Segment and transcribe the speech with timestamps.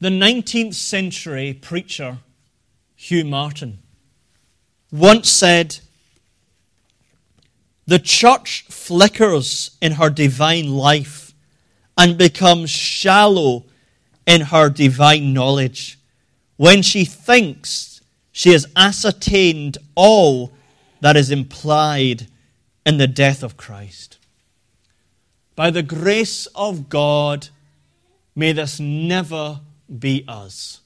[0.00, 2.18] The 19th century preacher
[2.96, 3.80] Hugh Martin
[4.90, 5.80] once said,
[7.86, 11.34] The church flickers in her divine life
[11.98, 13.66] and becomes shallow
[14.26, 15.98] in her divine knowledge
[16.56, 18.00] when she thinks
[18.32, 20.50] she has ascertained all
[21.02, 22.26] that is implied
[22.86, 24.16] in the death of Christ.
[25.56, 27.48] By the grace of God,
[28.34, 29.60] may this never
[29.98, 30.80] be us.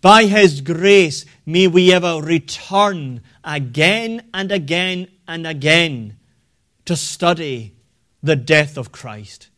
[0.00, 6.16] By His grace, may we ever return again and again and again
[6.84, 7.74] to study
[8.22, 9.48] the death of Christ.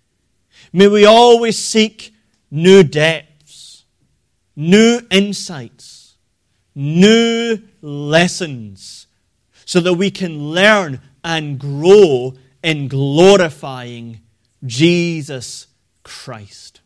[0.72, 2.14] May we always seek
[2.50, 3.84] new depths,
[4.54, 6.16] new insights,
[6.74, 9.06] new lessons,
[9.64, 14.20] so that we can learn and grow in glorifying
[14.64, 15.66] Jesus
[16.02, 16.81] Christ.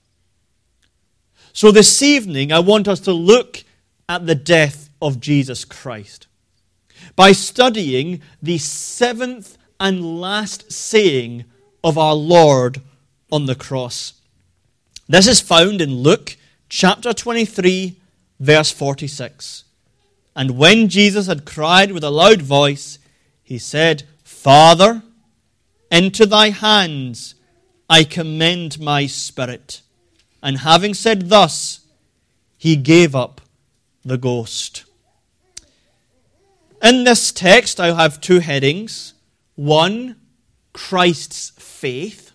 [1.57, 3.65] So, this evening, I want us to look
[4.11, 6.27] at the death of Jesus Christ
[7.17, 11.47] by studying the seventh and last saying
[11.83, 12.83] of our Lord
[13.33, 14.21] on the cross.
[15.09, 16.37] This is found in Luke
[16.69, 17.99] chapter 23,
[18.39, 19.65] verse 46.
[20.37, 22.99] And when Jesus had cried with a loud voice,
[23.43, 25.03] he said, Father,
[25.91, 27.35] into thy hands
[27.89, 29.81] I commend my spirit.
[30.47, 31.81] And having said thus,
[32.57, 33.41] he gave up
[34.05, 34.85] the ghost.
[36.81, 39.15] In this text, I have two headings
[39.57, 40.15] one,
[40.73, 42.31] Christ's faith,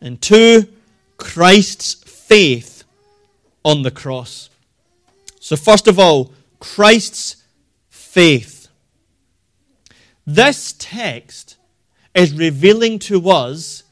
[0.00, 0.68] and two,
[1.16, 2.84] Christ's faith
[3.64, 4.48] on the cross.
[5.40, 7.42] So, first of all, Christ's
[7.88, 8.68] faith.
[10.24, 11.56] This text
[12.14, 13.82] is revealing to us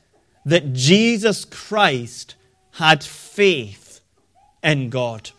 [0.44, 2.36] that Jesus Christ
[2.76, 4.00] had faith
[4.62, 5.30] in God.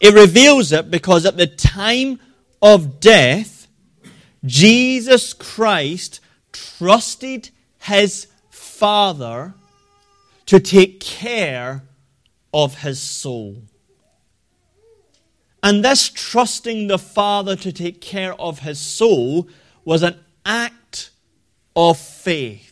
[0.00, 2.20] It reveals it because at the time
[2.60, 3.66] of death,
[4.44, 6.20] Jesus Christ
[6.52, 7.50] trusted
[7.80, 9.54] his Father
[10.46, 11.82] to take care
[12.54, 13.62] of his soul.
[15.62, 19.48] And this trusting the Father to take care of his soul
[19.84, 21.10] was an act
[21.74, 22.71] of faith.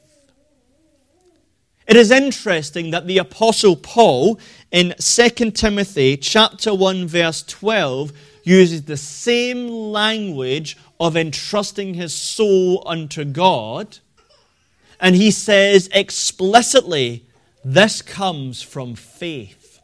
[1.91, 4.39] It is interesting that the apostle Paul
[4.71, 8.13] in 2 Timothy chapter 1 verse 12
[8.45, 13.99] uses the same language of entrusting his soul unto God
[15.01, 17.27] and he says explicitly
[17.65, 19.81] this comes from faith.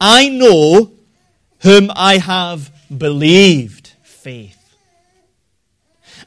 [0.00, 0.90] I know
[1.60, 4.74] whom I have believed faith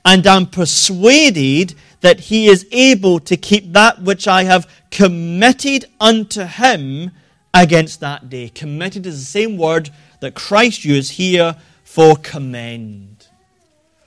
[0.05, 6.43] and am persuaded that he is able to keep that which I have committed unto
[6.43, 7.11] him
[7.53, 8.49] against that day.
[8.49, 9.89] Committed is the same word
[10.19, 13.27] that Christ used here for commend.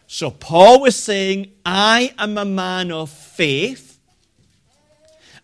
[0.06, 3.99] So Paul was saying, I am a man of faith,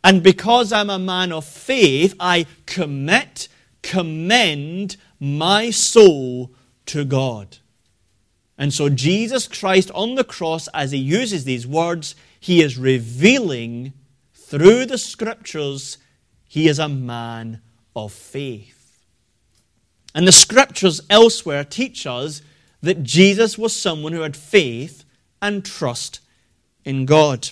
[0.03, 3.49] and because I'm a man of faith, I commit,
[3.83, 6.53] commend my soul
[6.87, 7.59] to God.
[8.57, 13.93] And so Jesus Christ on the cross, as he uses these words, he is revealing
[14.35, 15.99] through the scriptures
[16.49, 17.61] he is a man
[17.95, 19.05] of faith.
[20.15, 22.43] And the scriptures elsewhere teach us
[22.81, 25.05] that Jesus was someone who had faith
[25.41, 26.21] and trust
[26.85, 27.51] in God.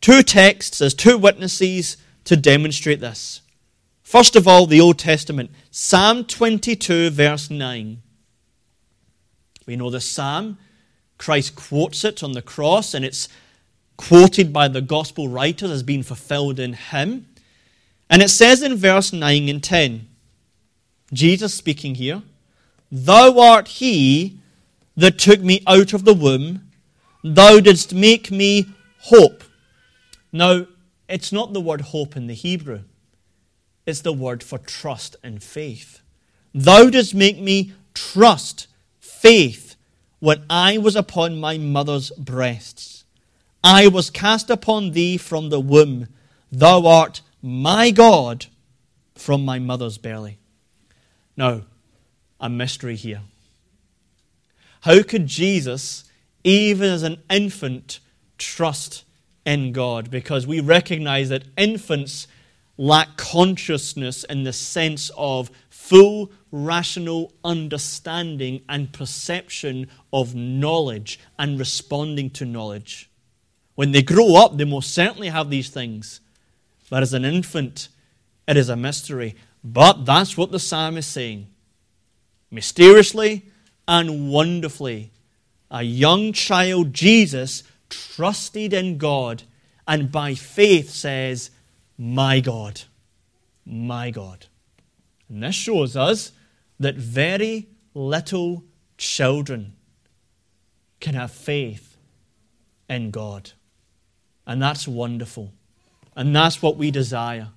[0.00, 3.42] Two texts as two witnesses to demonstrate this.
[4.02, 8.02] First of all, the Old Testament, Psalm 22, verse 9.
[9.66, 10.58] We know the psalm
[11.18, 13.28] Christ quotes it on the cross, and it's
[13.96, 17.26] quoted by the gospel writers as being fulfilled in him.
[18.10, 20.08] And it says in verse 9 and 10,
[21.12, 22.22] Jesus speaking here,
[22.90, 24.38] Thou art he
[24.96, 26.70] that took me out of the womb,
[27.22, 28.66] thou didst make me
[28.98, 29.44] hope.
[30.32, 30.66] Now,
[31.08, 32.82] it's not the word hope in the Hebrew,
[33.86, 36.00] it's the word for trust and faith.
[36.54, 38.68] Thou didst make me trust,
[39.00, 39.63] faith,
[40.24, 43.04] when I was upon my mother's breasts.
[43.62, 46.08] I was cast upon thee from the womb.
[46.50, 48.46] Thou art my God
[49.14, 50.38] from my mother's belly.
[51.36, 51.64] Now,
[52.40, 53.20] a mystery here.
[54.80, 56.04] How could Jesus,
[56.42, 58.00] even as an infant,
[58.38, 59.04] trust
[59.44, 60.10] in God?
[60.10, 62.28] Because we recognize that infants
[62.78, 65.50] lack consciousness in the sense of
[65.84, 73.10] full rational understanding and perception of knowledge and responding to knowledge.
[73.74, 76.20] When they grow up, they most certainly have these things.
[76.88, 77.88] but as an infant,
[78.48, 79.34] it is a mystery.
[79.62, 81.48] But that's what the psalm is saying.
[82.50, 83.42] Mysteriously
[83.86, 85.10] and wonderfully,
[85.70, 89.42] a young child, Jesus, trusted in God
[89.86, 91.50] and by faith says,
[91.98, 92.82] My God,
[93.66, 94.46] my God.
[95.28, 96.32] And this shows us
[96.78, 98.64] that very little
[98.98, 99.74] children
[101.00, 101.96] can have faith
[102.88, 103.52] in God.
[104.46, 105.52] And that's wonderful.
[106.16, 107.48] And that's what we desire.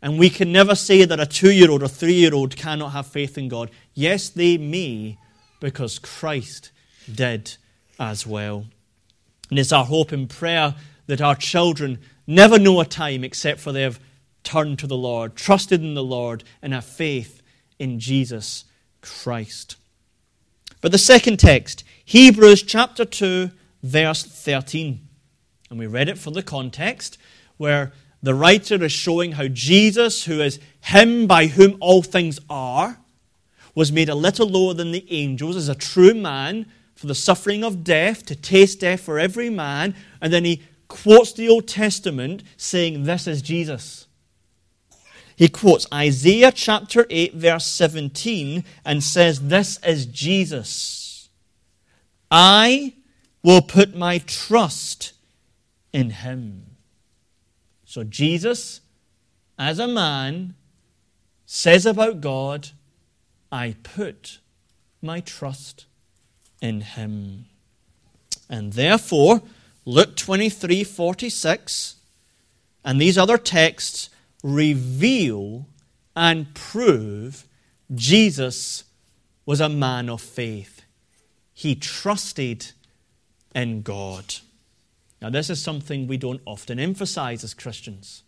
[0.00, 2.90] And we can never say that a two year old or three year old cannot
[2.90, 3.70] have faith in God.
[3.94, 5.18] Yes, they may,
[5.60, 6.70] because Christ
[7.12, 7.56] did
[7.98, 8.66] as well.
[9.50, 10.74] And it's our hope and prayer
[11.06, 13.98] that our children never know a time except for they have
[14.42, 17.42] turned to the Lord, trusted in the Lord, and have faith
[17.78, 18.64] in Jesus
[19.00, 19.76] Christ.
[20.80, 23.50] But the second text, Hebrews chapter 2,
[23.82, 25.00] verse 13.
[25.70, 27.18] And we read it for the context,
[27.56, 27.92] where
[28.22, 32.98] the writer is showing how Jesus, who is Him by whom all things are,
[33.74, 36.66] was made a little lower than the angels as a true man
[36.98, 39.94] for the suffering of death, to taste death for every man.
[40.20, 44.07] And then he quotes the Old Testament saying, This is Jesus.
[45.38, 51.28] He quotes Isaiah chapter 8, verse 17, and says, This is Jesus.
[52.28, 52.94] I
[53.44, 55.12] will put my trust
[55.92, 56.66] in him.
[57.84, 58.80] So Jesus,
[59.56, 60.56] as a man,
[61.46, 62.70] says about God,
[63.52, 64.40] I put
[65.00, 65.86] my trust
[66.60, 67.44] in him.
[68.50, 69.42] And therefore,
[69.84, 71.94] Luke 23 46
[72.84, 74.10] and these other texts
[74.42, 75.68] reveal
[76.14, 77.46] and prove
[77.94, 78.84] Jesus
[79.46, 80.82] was a man of faith.
[81.54, 82.72] He trusted
[83.54, 84.36] in God.
[85.20, 88.22] Now, this is something we don't often emphasize as Christians.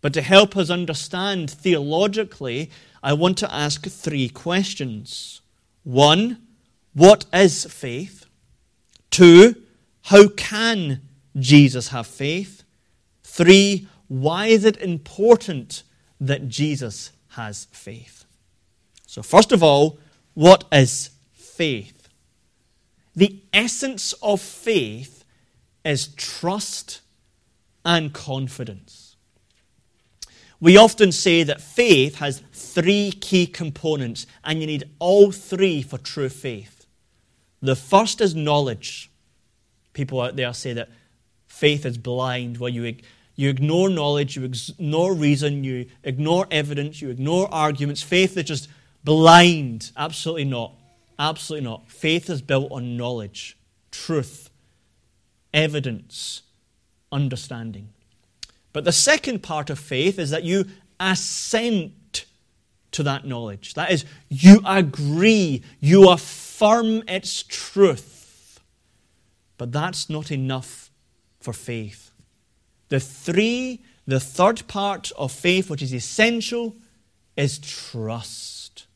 [0.00, 2.70] But to help us understand theologically,
[3.02, 5.40] I want to ask three questions.
[5.84, 6.46] One,
[6.94, 8.26] what is faith?
[9.10, 9.56] Two,
[10.04, 11.02] how can
[11.38, 12.64] Jesus have faith?
[13.22, 15.84] Three, why is it important
[16.20, 18.24] that Jesus has faith?
[19.06, 20.00] So, first of all,
[20.34, 22.08] what is faith?
[23.14, 25.24] The essence of faith
[25.84, 27.02] is trust
[27.84, 29.14] and confidence.
[30.58, 35.98] We often say that faith has three key components, and you need all three for
[35.98, 36.84] true faith.
[37.62, 39.08] The first is knowledge.
[39.92, 40.88] People out there say that
[41.46, 42.96] faith is blind, where you,
[43.40, 48.02] you ignore knowledge, you ignore reason, you ignore evidence, you ignore arguments.
[48.02, 48.68] Faith is just
[49.02, 49.92] blind.
[49.96, 50.74] Absolutely not.
[51.18, 51.88] Absolutely not.
[51.88, 53.56] Faith is built on knowledge,
[53.90, 54.50] truth,
[55.54, 56.42] evidence,
[57.10, 57.88] understanding.
[58.74, 60.66] But the second part of faith is that you
[61.00, 62.26] assent
[62.92, 63.72] to that knowledge.
[63.72, 68.60] That is, you agree, you affirm its truth.
[69.56, 70.90] But that's not enough
[71.40, 72.09] for faith.
[72.90, 76.76] The three, the third part of faith, which is essential,
[77.36, 78.86] is trust.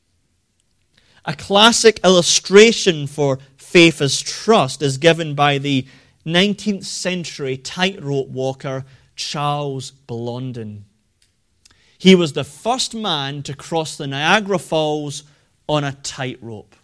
[1.25, 5.87] A classic illustration for faith as trust is given by the
[6.27, 8.85] 19th century tightrope walker
[9.17, 10.85] Charles Blondin.
[11.97, 15.23] He was the first man to cross the Niagara Falls
[15.69, 16.75] on a tightrope.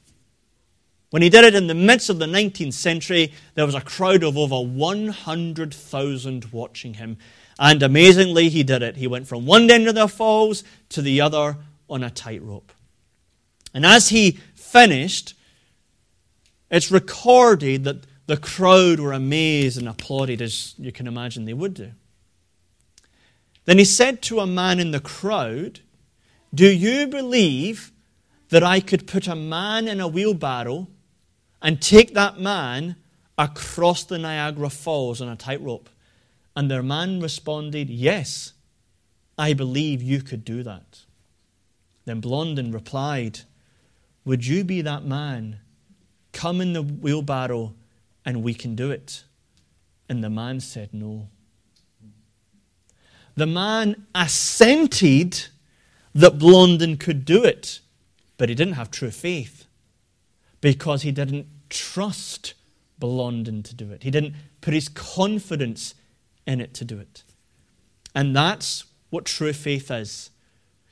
[1.10, 4.22] When he did it in the midst of the 19th century, there was a crowd
[4.22, 7.18] of over 100,000 watching him.
[7.58, 8.96] And amazingly, he did it.
[8.96, 11.56] He went from one end of the falls to the other
[11.88, 12.72] on a tightrope.
[13.74, 15.34] And as he finished,
[16.70, 21.74] it's recorded that the crowd were amazed and applauded, as you can imagine they would
[21.74, 21.90] do.
[23.64, 25.80] Then he said to a man in the crowd,
[26.54, 27.90] Do you believe
[28.50, 30.86] that I could put a man in a wheelbarrow
[31.62, 32.96] and take that man
[33.36, 35.88] across the Niagara Falls on a tightrope?
[36.56, 38.52] And their man responded, Yes,
[39.38, 41.00] I believe you could do that.
[42.04, 43.40] Then Blondin replied,
[44.24, 45.60] Would you be that man?
[46.32, 47.74] Come in the wheelbarrow
[48.24, 49.24] and we can do it.
[50.08, 51.28] And the man said, No.
[53.36, 55.46] The man assented
[56.14, 57.80] that Blondin could do it,
[58.36, 59.66] but he didn't have true faith
[60.60, 62.54] because he didn't trust
[62.98, 64.02] Blondin to do it.
[64.02, 65.94] He didn't put his confidence
[66.46, 67.22] in it to do it.
[68.14, 70.30] And that's what true faith is.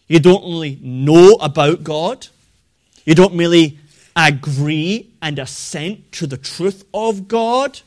[0.07, 2.29] You don't only know about God,
[3.05, 3.79] you don't merely
[4.17, 7.81] agree and assent to the truth of God,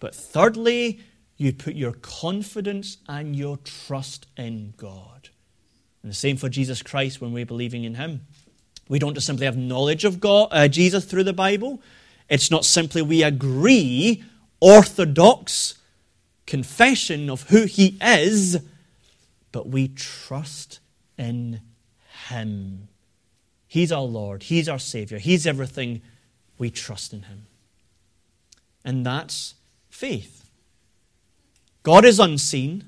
[0.00, 1.00] but thirdly,
[1.36, 5.30] you put your confidence and your trust in God.
[6.02, 8.22] And the same for Jesus Christ when we're believing in Him.
[8.88, 11.80] We don't just simply have knowledge of God, uh, Jesus through the Bible.
[12.28, 14.24] It's not simply we agree
[14.60, 15.74] orthodox
[16.46, 18.58] confession of who He is,
[19.52, 20.80] but we trust
[21.18, 21.60] in
[22.28, 22.88] Him.
[23.66, 26.00] He's our Lord, He's our Savior, He's everything.
[26.58, 27.46] We trust in Him.
[28.84, 29.54] And that's
[29.90, 30.50] faith.
[31.82, 32.84] God is unseen,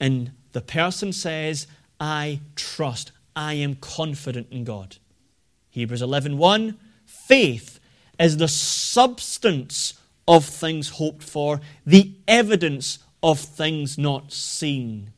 [0.00, 1.66] and the person says,
[2.00, 4.96] I trust, I am confident in God.
[5.70, 7.78] Hebrews 11:1 1, Faith
[8.18, 9.94] is the substance
[10.26, 15.12] of things hoped for, the evidence of things not seen.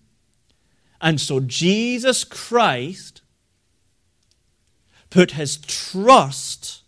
[1.00, 3.22] And so Jesus Christ
[5.10, 6.82] put his trust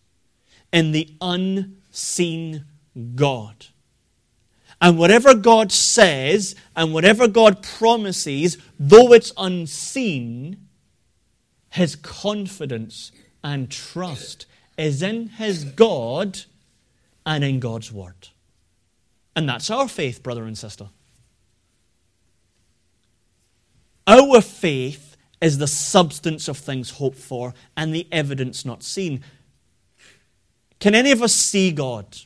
[0.73, 2.65] in the unseen
[3.15, 3.67] God.
[4.81, 10.69] And whatever God says and whatever God promises, though it's unseen,
[11.71, 13.13] his confidence
[13.43, 14.47] and trust
[14.77, 16.41] is in his God
[17.25, 18.29] and in God's Word.
[19.37, 20.89] And that's our faith, brother and sister.
[24.07, 29.23] Our faith is the substance of things hoped for and the evidence not seen.
[30.81, 32.17] Can any of us see God?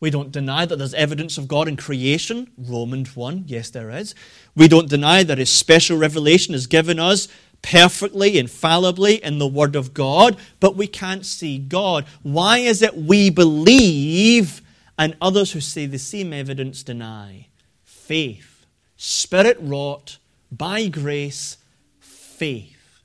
[0.00, 4.14] We don't deny that there's evidence of God in creation, Romans 1, yes, there is.
[4.56, 7.28] We don't deny that His special revelation is given us
[7.60, 12.06] perfectly, infallibly in the Word of God, but we can't see God.
[12.22, 14.62] Why is it we believe
[14.98, 17.48] and others who see the same evidence deny?
[17.84, 18.64] Faith,
[18.96, 20.16] Spirit wrought,
[20.50, 21.58] by grace,
[21.98, 23.02] faith.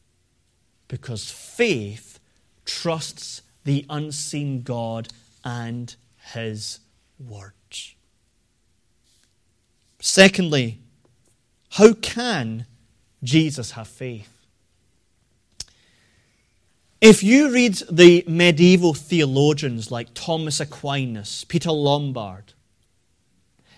[0.88, 2.20] Because faith
[2.64, 5.10] trusts the unseen God
[5.44, 5.94] and
[6.34, 6.80] His
[7.20, 7.96] words.
[10.00, 10.80] Secondly,
[11.72, 12.66] how can
[13.24, 14.32] Jesus have faith?
[17.02, 22.54] If you read the medieval theologians like Thomas Aquinas, Peter Lombard,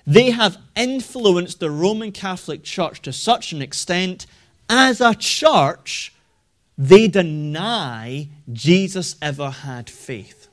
[0.05, 4.25] they have influenced the Roman Catholic Church to such an extent,
[4.69, 6.13] as a church,
[6.77, 10.46] they deny Jesus ever had faith.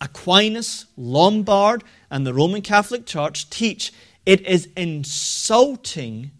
[0.00, 3.92] Aquinas, Lombard, and the Roman Catholic Church teach
[4.26, 6.30] it is insulting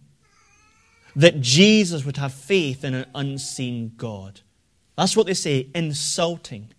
[1.15, 4.41] that Jesus would have faith in an unseen God.
[4.97, 6.69] That's what they say, insulting.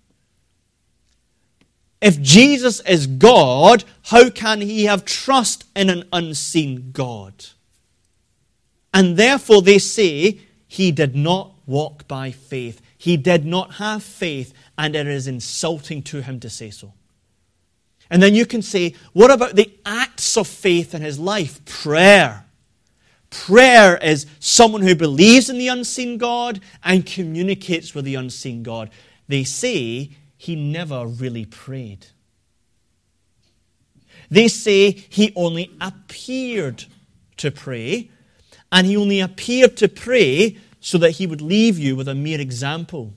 [2.00, 7.46] If Jesus is God, how can he have trust in an unseen God?
[8.92, 12.80] And therefore they say he did not walk by faith.
[12.98, 16.92] He did not have faith, and it is insulting to him to say so.
[18.10, 21.64] And then you can say, what about the acts of faith in his life?
[21.64, 22.44] Prayer.
[23.30, 28.90] Prayer is someone who believes in the unseen God and communicates with the unseen God.
[29.26, 32.06] They say he never really prayed.
[34.30, 36.84] They say he only appeared
[37.38, 38.10] to pray,
[38.70, 42.40] and he only appeared to pray so that he would leave you with a mere
[42.40, 43.14] example.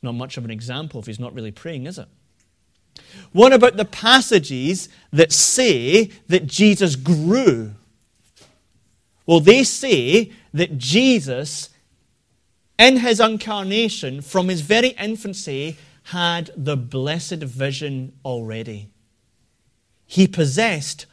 [0.00, 2.08] It's not much of an example if he's not really praying, is it?
[3.32, 7.72] What about the passages that say that Jesus grew?
[9.26, 11.68] Well, they say that Jesus,
[12.78, 18.88] in his incarnation, from his very infancy, had the blessed vision already.
[20.06, 21.04] He possessed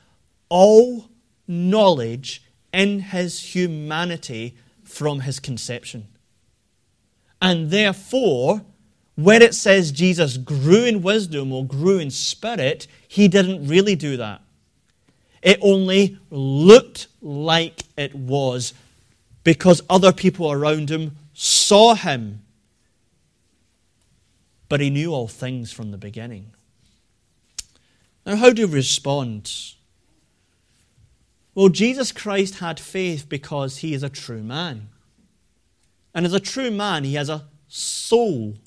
[0.47, 1.09] all
[1.45, 2.41] knowledge
[2.71, 6.07] in his humanity from his conception.
[7.41, 8.61] And therefore,
[9.17, 14.15] where it says Jesus grew in wisdom or grew in spirit, he didn't really do
[14.17, 14.41] that.
[15.41, 18.75] It only looked like it was
[19.43, 22.43] because other people around him saw him.
[24.69, 26.51] But he knew all things from the beginning.
[28.23, 29.51] Now, how do we respond?
[31.55, 34.89] Well, Jesus Christ had faith because he is a true man.
[36.13, 38.57] And as a true man, he has a soul.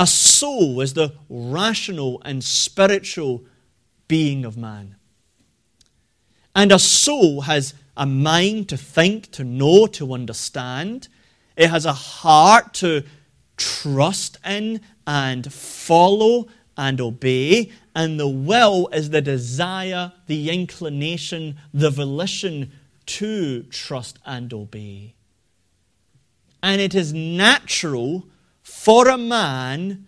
[0.00, 3.44] A soul is the rational and spiritual
[4.08, 4.96] being of man.
[6.56, 11.08] And a soul has a mind to think, to know, to understand.
[11.54, 13.04] It has a heart to
[13.58, 16.46] trust in and follow
[16.78, 17.70] and obey.
[17.94, 22.72] And the will is the desire, the inclination, the volition
[23.04, 25.14] to trust and obey.
[26.62, 28.24] And it is natural
[28.70, 30.06] for a man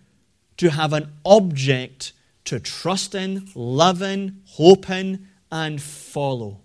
[0.57, 2.13] to have an object
[2.45, 6.61] to trust in, love in, hope in, and follow.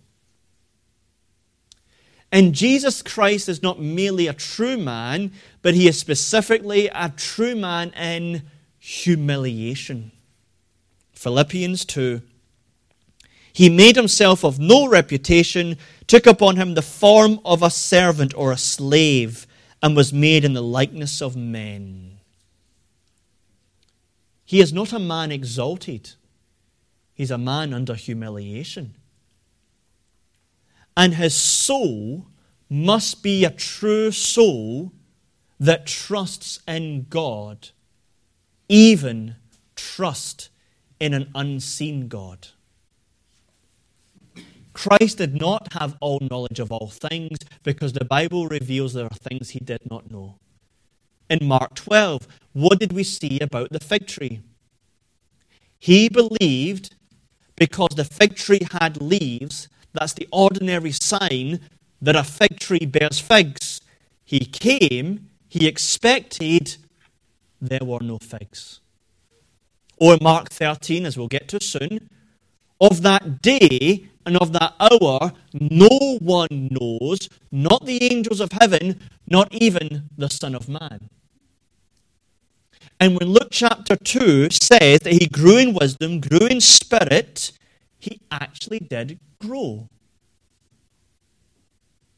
[2.31, 7.57] And Jesus Christ is not merely a true man, but he is specifically a true
[7.57, 8.43] man in
[8.79, 10.13] humiliation.
[11.13, 12.23] Philippians 2.
[13.53, 15.77] He made himself of no reputation,
[16.07, 19.47] took upon him the form of a servant or a slave,
[19.83, 22.19] and was made in the likeness of men.
[24.45, 26.13] He is not a man exalted,
[27.15, 28.95] he's a man under humiliation
[30.99, 32.27] and his soul
[32.69, 34.93] must be a true soul
[35.61, 37.69] that trusts in God,
[38.69, 39.37] even
[39.77, 40.49] trust
[40.99, 42.49] in an unseen God.
[44.79, 49.25] Christ did not have all knowledge of all things because the Bible reveals there are
[49.29, 50.37] things he did not know.
[51.29, 54.41] In Mark 12, what did we see about the fig tree?
[55.81, 56.95] He believed
[57.57, 61.59] because the fig tree had leaves that's the ordinary sign
[62.01, 63.81] that a fig tree bears figs.
[64.25, 66.77] He came, he expected,
[67.61, 68.79] there were no figs.
[69.97, 72.11] Or in Mark 13, as we'll get to soon,
[72.81, 79.01] of that day and of that hour, no one knows, not the angels of heaven,
[79.27, 81.09] not even the Son of Man.
[83.01, 87.53] And when Luke chapter 2 says that he grew in wisdom, grew in spirit,
[87.99, 89.89] he actually did grow.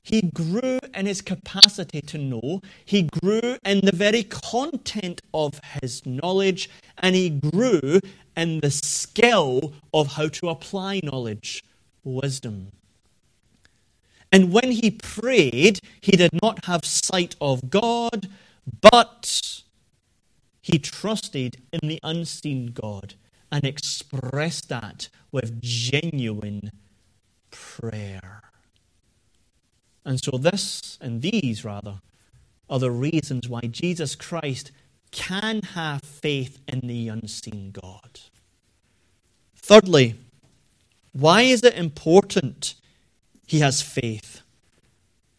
[0.02, 2.62] He grew in his capacity to know.
[2.84, 6.68] He grew in the very content of his knowledge.
[6.98, 8.00] And he grew
[8.40, 11.62] in the skill of how to apply knowledge,
[12.02, 12.72] wisdom.
[14.32, 18.28] And when he prayed, he did not have sight of God,
[18.80, 19.62] but
[20.62, 23.14] he trusted in the unseen God
[23.52, 26.70] and expressed that with genuine
[27.50, 28.42] prayer.
[30.02, 32.00] And so, this and these, rather,
[32.70, 34.70] are the reasons why Jesus Christ
[35.10, 38.20] can have faith in the unseen God.
[39.56, 40.16] Thirdly,
[41.12, 42.74] why is it important
[43.46, 44.42] he has faith?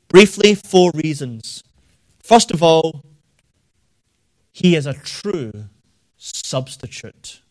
[0.07, 1.63] Briefly, four reasons.
[2.21, 3.03] First of all,
[4.51, 5.51] he is a true
[6.17, 7.41] substitute.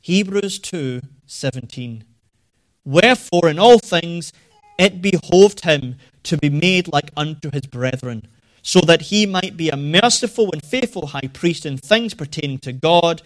[0.00, 2.04] Hebrews 2 17.
[2.84, 4.32] Wherefore, in all things,
[4.78, 8.26] it behoved him to be made like unto his brethren,
[8.62, 12.72] so that he might be a merciful and faithful high priest in things pertaining to
[12.72, 13.22] God,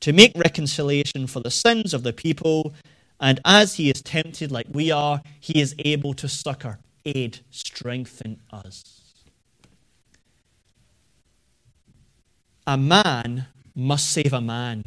[0.00, 2.74] to make reconciliation for the sins of the people.
[3.20, 8.40] And as he is tempted like we are, he is able to succor, aid, strengthen
[8.52, 9.00] us.
[12.66, 14.84] A man must save a man.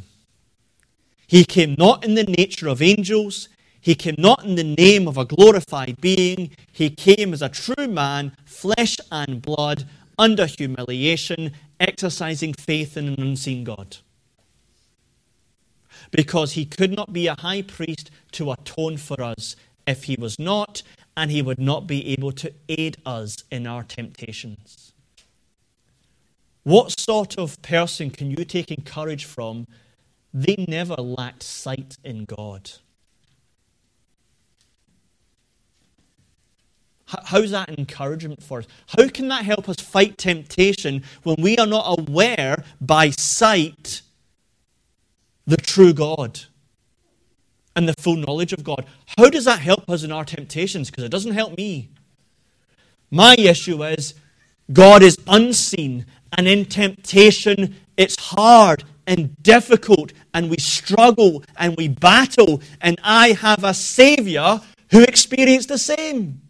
[1.27, 3.49] He came not in the nature of angels.
[3.85, 6.49] He came not in the name of a glorified being.
[6.71, 9.85] He came as a true man, flesh and blood,
[10.17, 13.97] under humiliation, exercising faith in an unseen God.
[16.09, 20.39] Because he could not be a high priest to atone for us if he was
[20.39, 20.81] not,
[21.15, 24.93] and he would not be able to aid us in our temptations.
[26.63, 29.67] What sort of person can you take encouragement from
[30.33, 32.71] they never lacked sight in God.
[37.25, 38.67] How's that encouragement for us?
[38.87, 44.01] How can that help us fight temptation when we are not aware by sight
[45.47, 46.41] the true God
[47.75, 48.85] and the full knowledge of God?
[49.17, 50.89] How does that help us in our temptations?
[50.89, 51.89] Because it doesn't help me.
[53.11, 54.15] My issue is
[54.71, 56.05] God is unseen,
[56.37, 62.61] and in temptation, it's hard and difficult and we struggle and we battle.
[62.81, 66.41] And I have a Savior who experienced the same.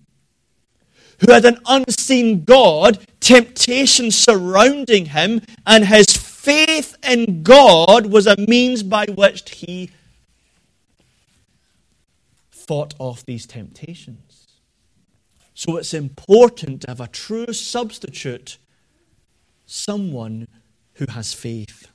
[1.21, 8.37] Who had an unseen God, temptation surrounding him, and his faith in God was a
[8.37, 9.91] means by which he
[12.49, 14.47] fought off these temptations.
[15.53, 18.57] So it's important to have a true substitute,
[19.65, 20.47] someone
[20.95, 21.87] who has faith.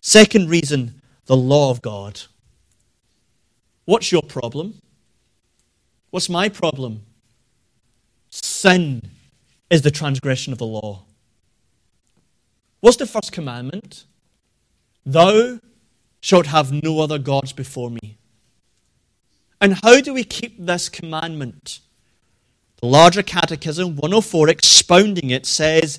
[0.00, 2.22] Second reason, the law of God.
[3.84, 4.80] What's your problem?
[6.10, 7.02] What's my problem?
[8.60, 9.02] Sin
[9.70, 11.04] is the transgression of the law.
[12.80, 14.04] What's the first commandment?
[15.04, 15.60] Thou
[16.20, 18.18] shalt have no other gods before me.
[19.60, 21.80] And how do we keep this commandment?
[22.80, 25.98] The larger catechism, 104, expounding it, says,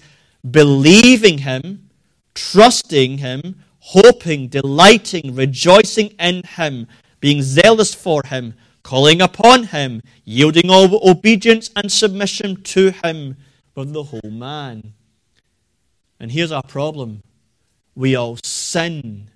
[0.50, 1.89] believing him
[2.34, 6.88] trusting Him, hoping, delighting, rejoicing in Him,
[7.19, 13.38] being zealous for Him, calling upon Him, yielding all obedience and submission to Him
[13.76, 14.94] with the whole man.
[16.20, 17.24] And here's our problem
[17.96, 19.30] we all sin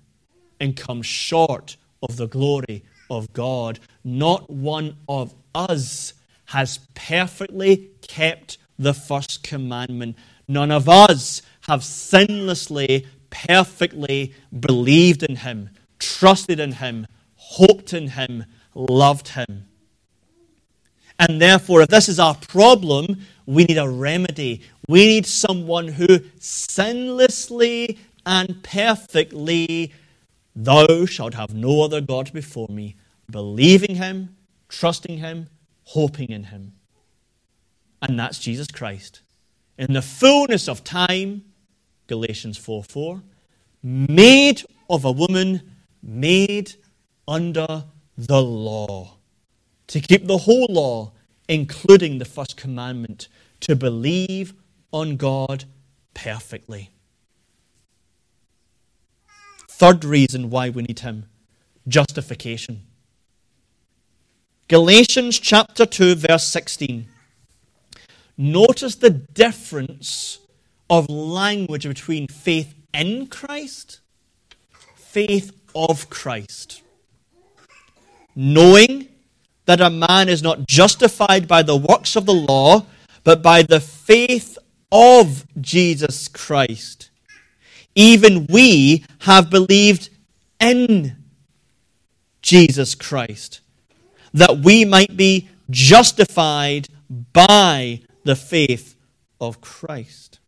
[0.60, 3.78] and come short of the glory of God.
[4.04, 6.14] Not one of us
[6.46, 10.16] has perfectly kept the first commandment.
[10.48, 18.44] None of us have sinlessly, perfectly believed in Him, trusted in Him, hoped in Him,
[18.76, 19.66] loved Him.
[21.18, 24.62] And therefore, if this is our problem, we need a remedy.
[24.86, 29.92] We need someone who sinlessly and perfectly,
[30.54, 32.96] thou shalt have no other God before me,
[33.30, 34.36] believing Him,
[34.68, 35.48] trusting Him,
[35.84, 36.72] hoping in Him.
[38.02, 39.22] And that's Jesus Christ.
[39.78, 41.44] In the fullness of time,
[42.08, 43.22] Galatians 4 4,
[43.82, 46.74] made of a woman, made
[47.26, 47.84] under
[48.16, 49.16] the law,
[49.88, 51.12] to keep the whole law,
[51.48, 53.28] including the first commandment,
[53.60, 54.54] to believe
[54.92, 55.64] on God
[56.14, 56.90] perfectly.
[59.68, 61.26] Third reason why we need Him
[61.86, 62.82] justification.
[64.68, 67.06] Galatians chapter 2, verse 16.
[68.36, 70.40] Notice the difference
[70.90, 74.00] of language between faith in Christ,
[74.96, 76.82] faith of Christ.
[78.36, 79.08] Knowing
[79.64, 82.86] that a man is not justified by the works of the law,
[83.24, 84.56] but by the faith
[84.92, 87.10] of Jesus Christ.
[87.96, 90.10] Even we have believed
[90.60, 91.16] in
[92.42, 93.60] Jesus Christ
[94.32, 96.88] that we might be justified
[97.32, 98.94] by the faith
[99.40, 100.38] of Christ.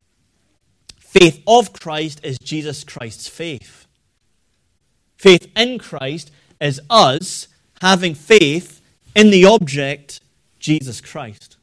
[0.98, 3.86] Faith of Christ is Jesus Christ's faith.
[5.16, 7.48] Faith in Christ is us
[7.80, 8.80] having faith
[9.14, 10.20] in the object,
[10.58, 11.56] Jesus Christ.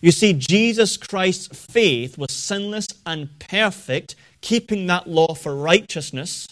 [0.00, 6.48] You see, Jesus Christ's faith was sinless and perfect, keeping that law for righteousness,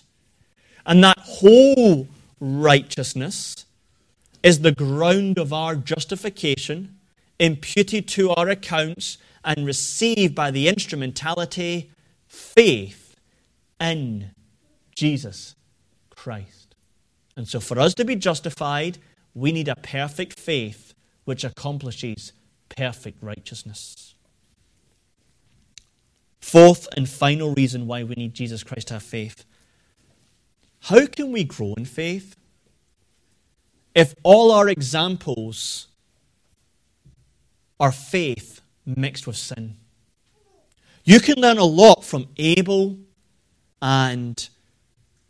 [0.86, 2.08] and that whole
[2.40, 3.64] righteousness
[4.42, 6.98] is the ground of our justification,
[7.38, 11.90] imputed to our accounts and received by the instrumentality,
[12.26, 13.16] faith
[13.80, 14.30] in
[14.94, 15.54] Jesus
[16.10, 16.63] Christ.
[17.36, 18.98] And so, for us to be justified,
[19.34, 20.94] we need a perfect faith
[21.24, 22.32] which accomplishes
[22.68, 24.14] perfect righteousness.
[26.40, 29.44] Fourth and final reason why we need Jesus Christ to have faith
[30.84, 32.36] how can we grow in faith
[33.94, 35.88] if all our examples
[37.80, 39.78] are faith mixed with sin?
[41.02, 42.98] You can learn a lot from Abel
[43.80, 44.46] and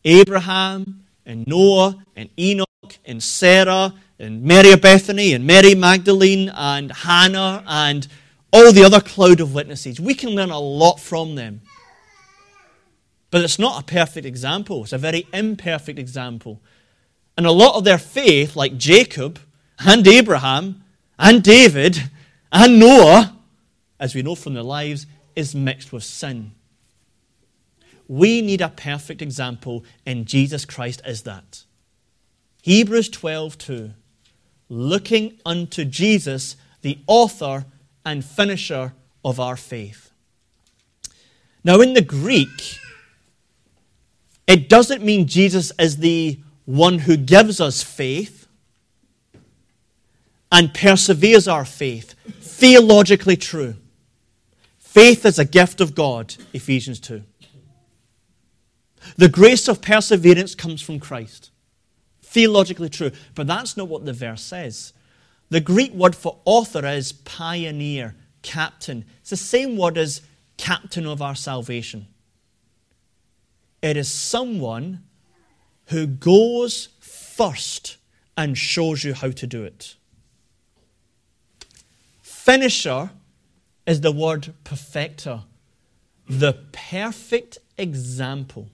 [0.04, 2.68] Abraham and Noah and Enoch
[3.04, 8.06] and Sarah and Mary of Bethany and Mary Magdalene and Hannah and
[8.52, 9.98] all the other cloud of witnesses.
[9.98, 11.62] We can learn a lot from them.
[13.30, 16.60] But it's not a perfect example, it's a very imperfect example.
[17.37, 19.40] And a lot of their faith, like Jacob
[19.80, 20.84] and Abraham
[21.18, 22.10] and David
[22.52, 23.37] and Noah,
[23.98, 26.52] as we know from their lives, is mixed with sin.
[28.08, 31.64] We need a perfect example, and Jesus Christ is that.
[32.62, 33.90] Hebrews 12 2.
[34.68, 37.66] Looking unto Jesus, the author
[38.04, 38.92] and finisher
[39.24, 40.10] of our faith.
[41.62, 42.78] Now, in the Greek,
[44.46, 48.46] it doesn't mean Jesus is the one who gives us faith
[50.52, 52.14] and perseveres our faith.
[52.40, 53.76] Theologically true.
[54.78, 57.22] Faith is a gift of God, Ephesians 2.
[59.16, 61.50] The grace of perseverance comes from Christ.
[62.22, 63.12] Theologically true.
[63.34, 64.92] But that's not what the verse says.
[65.50, 69.04] The Greek word for author is pioneer, captain.
[69.20, 70.22] It's the same word as
[70.56, 72.06] captain of our salvation.
[73.82, 75.04] It is someone
[75.86, 77.98] who goes first
[78.36, 79.96] and shows you how to do it.
[82.22, 83.10] Finisher
[83.86, 85.42] is the word perfecter,
[86.28, 88.68] the perfect example.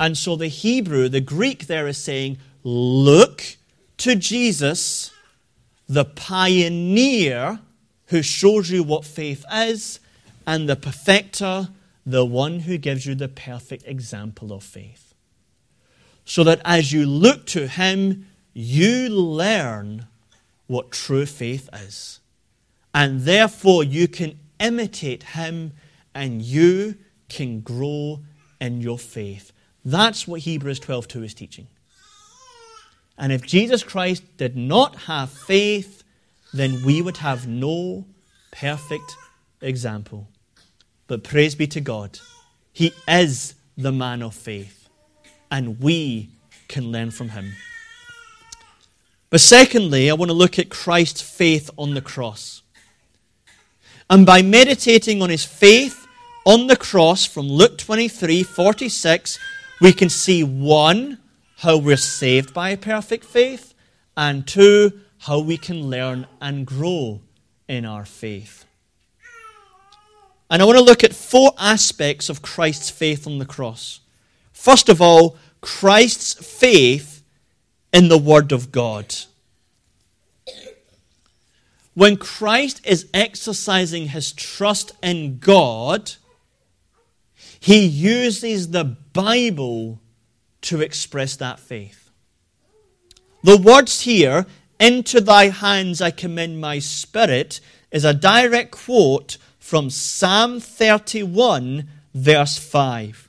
[0.00, 3.56] And so the Hebrew, the Greek there is saying, look
[3.98, 5.10] to Jesus,
[5.88, 7.60] the pioneer
[8.06, 10.00] who shows you what faith is,
[10.46, 11.68] and the perfecter,
[12.06, 15.14] the one who gives you the perfect example of faith.
[16.24, 20.06] So that as you look to him, you learn
[20.66, 22.20] what true faith is.
[22.94, 25.72] And therefore, you can imitate him
[26.14, 26.96] and you
[27.28, 28.20] can grow
[28.60, 29.52] in your faith.
[29.90, 31.66] That's what Hebrews 12:2 is teaching.
[33.16, 36.04] And if Jesus Christ did not have faith,
[36.52, 38.04] then we would have no
[38.50, 39.16] perfect
[39.62, 40.28] example.
[41.06, 42.18] But praise be to God,
[42.70, 44.90] He is the man of faith,
[45.50, 46.28] and we
[46.68, 47.54] can learn from Him.
[49.30, 52.60] But secondly, I want to look at Christ's faith on the cross.
[54.10, 56.06] And by meditating on his faith
[56.44, 59.38] on the cross from Luke 23 46,
[59.80, 61.18] we can see one,
[61.58, 63.74] how we're saved by perfect faith,
[64.16, 67.20] and two, how we can learn and grow
[67.68, 68.64] in our faith.
[70.50, 74.00] And I want to look at four aspects of Christ's faith on the cross.
[74.52, 77.22] First of all, Christ's faith
[77.92, 79.14] in the Word of God.
[81.94, 86.12] When Christ is exercising his trust in God,
[87.60, 90.00] he uses the Bible
[90.62, 92.10] to express that faith.
[93.42, 94.46] The words here,
[94.80, 102.58] into thy hands I commend my spirit, is a direct quote from Psalm 31, verse
[102.58, 103.28] 5,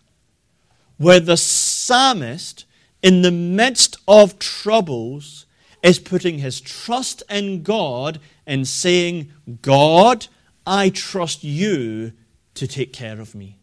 [0.97, 2.65] where the psalmist,
[3.01, 5.45] in the midst of troubles,
[5.81, 10.27] is putting his trust in God and saying, God,
[10.65, 12.13] I trust you
[12.55, 13.58] to take care of me.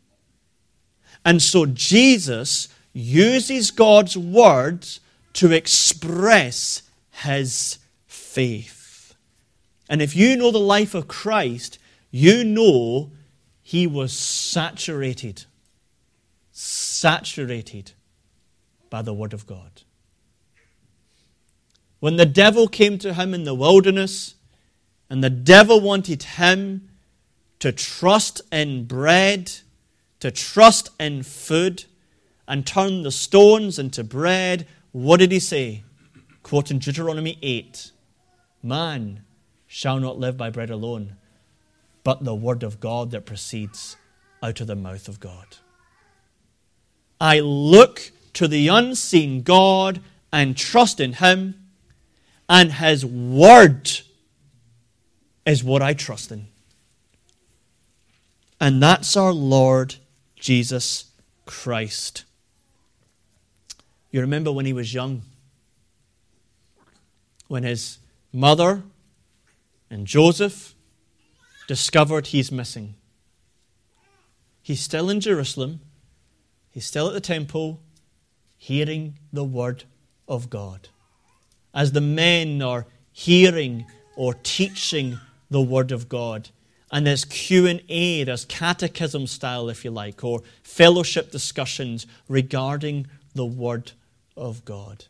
[1.27, 5.01] And so Jesus uses God's words
[5.33, 9.17] to express his faith.
[9.89, 11.81] And if you know the life of Christ,
[12.13, 13.11] you know
[13.61, 15.47] he was saturated,
[16.53, 17.91] saturated
[18.89, 19.83] by the Word of God.
[21.99, 24.37] When the devil came to him in the wilderness,
[25.11, 26.89] and the devil wanted him
[27.59, 29.51] to trust in bread,
[30.21, 31.85] to trust in food,
[32.49, 34.67] and turn the stones into bread.
[34.93, 35.83] What did he say?
[36.43, 37.91] Quoting Deuteronomy 8
[38.63, 39.25] Man
[39.67, 41.17] shall not live by bread alone,
[42.05, 43.97] but the word of God that proceeds
[44.43, 45.57] out of the mouth of God.
[47.21, 50.01] I look to the unseen God
[50.33, 51.55] and trust in Him,
[52.49, 53.91] and His word
[55.45, 56.47] is what I trust in.
[58.61, 59.97] And that's our Lord
[60.37, 61.07] Jesus
[61.45, 62.25] Christ.
[64.11, 65.23] You remember when he was young,
[67.49, 67.99] when his
[68.33, 68.83] mother
[69.91, 70.75] and Joseph
[71.67, 72.95] discovered he's missing.
[74.63, 75.81] He's still in Jerusalem,
[76.71, 77.81] he's still at the temple,
[78.57, 79.85] hearing the word
[80.29, 80.89] of God.
[81.75, 85.19] As the men are hearing or teaching
[85.51, 86.51] the Word of God.
[86.93, 93.93] And there's Q&A, there's catechism style, if you like, or fellowship discussions regarding the Word
[94.37, 95.07] of God.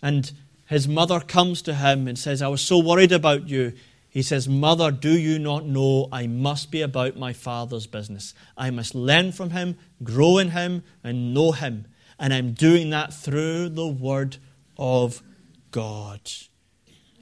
[0.00, 0.32] And
[0.66, 3.72] his mother comes to him and says, I was so worried about you.
[4.08, 8.34] He says, Mother, do you not know I must be about my Father's business?
[8.56, 11.86] I must learn from him, grow in him, and know him.
[12.18, 14.36] And I'm doing that through the Word
[14.76, 15.22] of
[15.70, 16.20] God.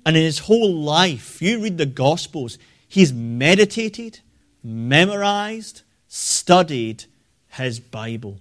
[0.04, 2.58] And in his whole life, you read the Gospels,
[2.90, 4.18] he's meditated,
[4.62, 7.04] memorized, studied
[7.48, 8.40] his Bible.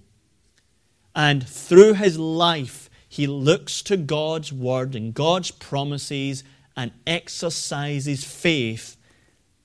[1.14, 6.42] And through his life, he looks to God's word and God's promises
[6.76, 8.96] and exercises faith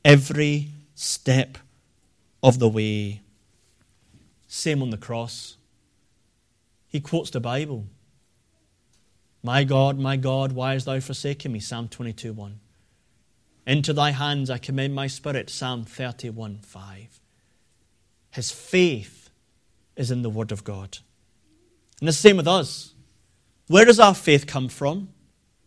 [0.04, 1.58] every step
[2.44, 3.22] of the way.
[4.48, 5.58] Same on the cross.
[6.88, 7.86] He quotes the Bible.
[9.42, 11.60] My God, my God, why hast thou forsaken me?
[11.60, 12.60] Psalm 22 1.
[13.66, 15.50] Into thy hands I commend my spirit.
[15.50, 17.20] Psalm 31 5.
[18.32, 19.30] His faith
[19.96, 21.00] is in the Word of God.
[22.00, 22.94] And the same with us.
[23.68, 25.10] Where does our faith come from?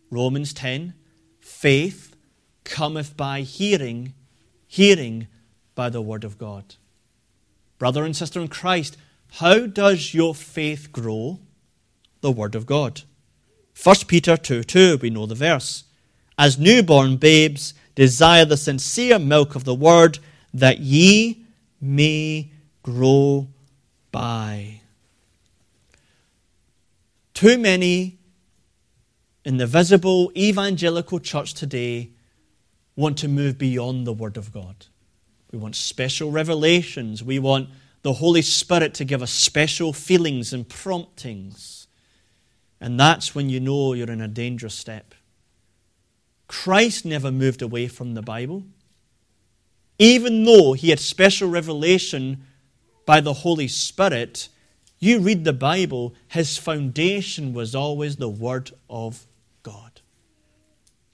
[0.09, 0.93] Romans 10.
[1.39, 2.15] Faith
[2.63, 4.13] cometh by hearing,
[4.67, 5.27] hearing
[5.75, 6.75] by the Word of God.
[7.77, 8.97] Brother and sister in Christ,
[9.33, 11.39] how does your faith grow?
[12.21, 13.01] The Word of God.
[13.81, 15.85] 1 Peter 2 2, we know the verse.
[16.37, 20.19] As newborn babes, desire the sincere milk of the word,
[20.53, 21.45] that ye
[21.81, 22.49] may
[22.81, 23.45] grow
[24.09, 24.79] by.
[27.33, 28.17] Too many
[29.43, 32.11] in the visible evangelical church today
[32.95, 34.85] want to move beyond the Word of God.
[35.51, 37.21] We want special revelations.
[37.21, 37.67] We want
[38.01, 41.87] the Holy Spirit to give us special feelings and promptings.
[42.79, 45.13] And that's when you know you're in a dangerous step.
[46.49, 48.63] Christ never moved away from the Bible.
[49.99, 52.45] even though he had special revelation
[53.05, 54.47] by the Holy Spirit,
[54.97, 59.27] you read the Bible, his foundation was always the Word of
[59.61, 60.01] God.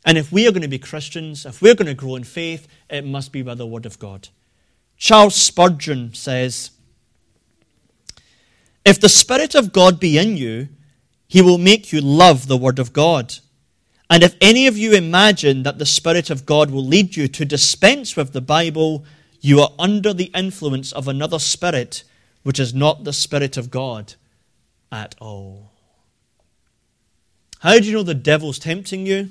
[0.05, 2.67] And if we are going to be Christians, if we're going to grow in faith,
[2.89, 4.29] it must be by the Word of God.
[4.97, 6.69] Charles Spurgeon says,
[8.85, 10.69] If the Spirit of God be in you,
[11.27, 13.35] he will make you love the Word of God.
[14.09, 17.45] And if any of you imagine that the Spirit of God will lead you to
[17.45, 19.03] dispense with the Bible,
[19.41, 22.03] you are under the influence of another spirit,
[22.43, 24.13] which is not the Spirit of God
[24.91, 25.71] at all.
[27.59, 29.29] How do you know the devil's tempting you?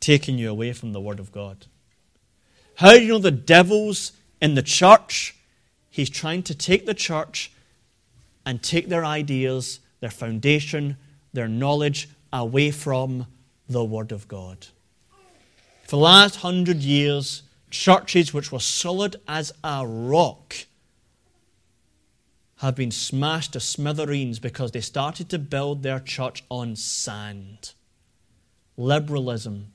[0.00, 1.66] Taking you away from the Word of God.
[2.76, 5.34] How do you know the devil's in the church?
[5.88, 7.50] He's trying to take the church
[8.44, 10.98] and take their ideas, their foundation,
[11.32, 13.26] their knowledge away from
[13.68, 14.66] the Word of God.
[15.84, 20.54] For the last hundred years, churches which were solid as a rock
[22.58, 27.74] have been smashed to smithereens because they started to build their church on sand.
[28.76, 29.72] Liberalism,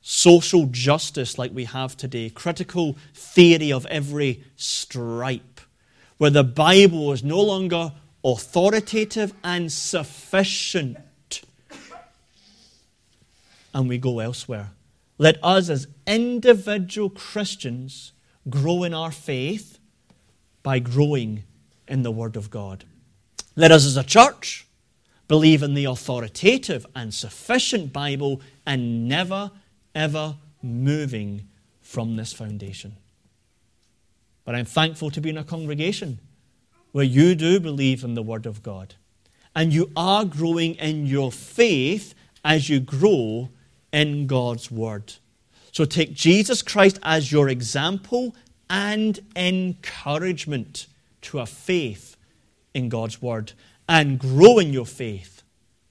[0.00, 5.60] social justice like we have today, critical theory of every stripe,
[6.18, 10.98] where the Bible is no longer authoritative and sufficient
[13.74, 14.70] and we go elsewhere.
[15.18, 18.12] Let us, as individual Christians,
[18.48, 19.78] grow in our faith
[20.62, 21.44] by growing
[21.86, 22.84] in the Word of God.
[23.56, 24.66] Let us, as a church,
[25.26, 29.50] believe in the authoritative and sufficient Bible and never,
[29.94, 31.48] ever moving
[31.80, 32.96] from this foundation.
[34.44, 36.20] But I'm thankful to be in a congregation
[36.92, 38.94] where you do believe in the Word of God
[39.54, 43.50] and you are growing in your faith as you grow
[43.92, 45.14] in God's Word.
[45.72, 48.34] So take Jesus Christ as your example
[48.68, 50.86] and encouragement
[51.22, 52.16] to a faith
[52.74, 53.52] in God's Word
[53.88, 55.42] and grow in your faith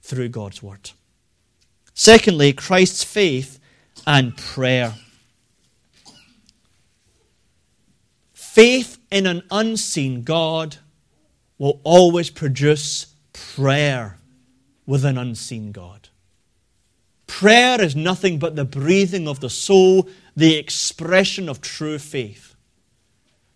[0.01, 0.91] through God's Word.
[1.93, 3.59] Secondly, Christ's faith
[4.05, 4.93] and prayer.
[8.33, 10.77] Faith in an unseen God
[11.57, 14.17] will always produce prayer
[14.85, 16.06] with an unseen God.
[17.27, 22.55] Prayer is nothing but the breathing of the soul, the expression of true faith.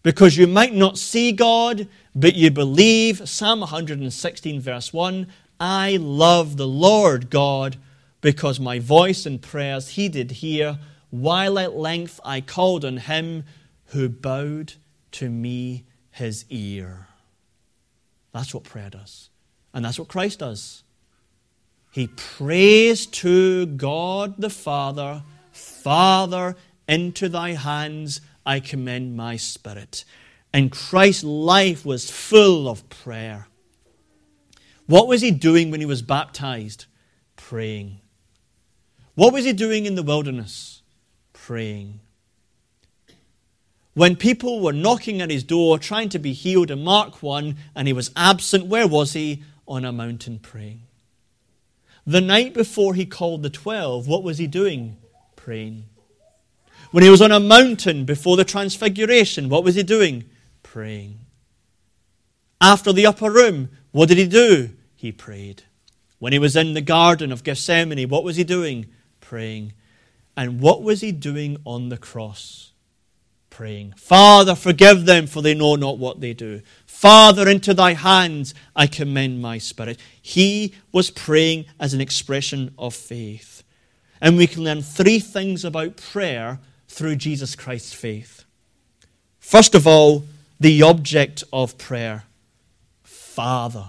[0.03, 3.27] Because you might not see God, but you believe.
[3.27, 5.27] Psalm 116, verse 1
[5.59, 7.77] I love the Lord God
[8.19, 10.79] because my voice in prayers he did hear,
[11.11, 13.43] while at length I called on him
[13.87, 14.73] who bowed
[15.11, 17.07] to me his ear.
[18.31, 19.29] That's what prayer does.
[19.73, 20.83] And that's what Christ does.
[21.91, 26.55] He prays to God the Father, Father,
[26.87, 30.05] into thy hands I commend my spirit.
[30.53, 33.47] And Christ's life was full of prayer.
[34.87, 36.85] What was he doing when he was baptized?
[37.35, 37.99] Praying.
[39.15, 40.81] What was he doing in the wilderness?
[41.33, 41.99] Praying.
[43.93, 47.87] When people were knocking at his door trying to be healed in Mark 1 and
[47.87, 49.43] he was absent, where was he?
[49.67, 50.83] On a mountain praying.
[52.05, 54.97] The night before he called the twelve, what was he doing?
[55.35, 55.85] Praying.
[56.91, 60.25] When he was on a mountain before the transfiguration, what was he doing?
[60.63, 61.19] Praying.
[62.59, 64.71] After the upper room, what did he do?
[64.95, 65.63] He prayed.
[66.19, 68.87] When he was in the garden of Gethsemane, what was he doing?
[69.19, 69.73] Praying.
[70.37, 72.71] And what was he doing on the cross?
[73.49, 73.93] Praying.
[73.97, 76.61] Father, forgive them, for they know not what they do.
[77.01, 79.99] Father, into thy hands I commend my spirit.
[80.21, 83.63] He was praying as an expression of faith.
[84.21, 88.45] And we can learn three things about prayer through Jesus Christ's faith.
[89.39, 90.25] First of all,
[90.59, 92.25] the object of prayer
[93.01, 93.87] Father.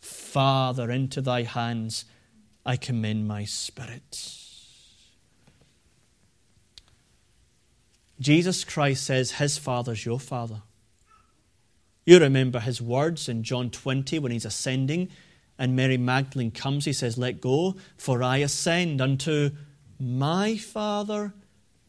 [0.00, 2.06] Father, into thy hands
[2.64, 4.34] I commend my spirit.
[8.18, 10.62] Jesus Christ says his Father's your Father.
[12.06, 15.10] You remember his words in John 20 when he's ascending,
[15.58, 16.84] and Mary Magdalene comes.
[16.84, 19.50] He says, Let go, for I ascend unto
[19.98, 21.34] my Father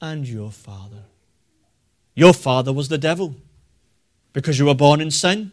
[0.01, 1.03] and your Father.
[2.15, 3.36] Your father was the devil
[4.34, 5.51] because you were born in sin.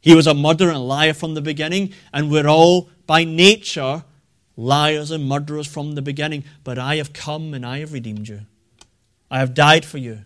[0.00, 4.02] He was a murderer and a liar from the beginning, and we're all by nature
[4.56, 6.42] liars and murderers from the beginning.
[6.64, 8.40] But I have come and I have redeemed you.
[9.30, 10.24] I have died for you.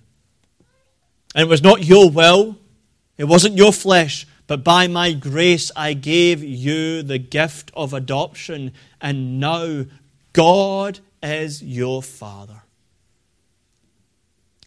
[1.35, 2.57] And it was not your will,
[3.17, 8.73] it wasn't your flesh, but by my grace I gave you the gift of adoption,
[9.01, 9.85] and now
[10.33, 12.63] God is your Father.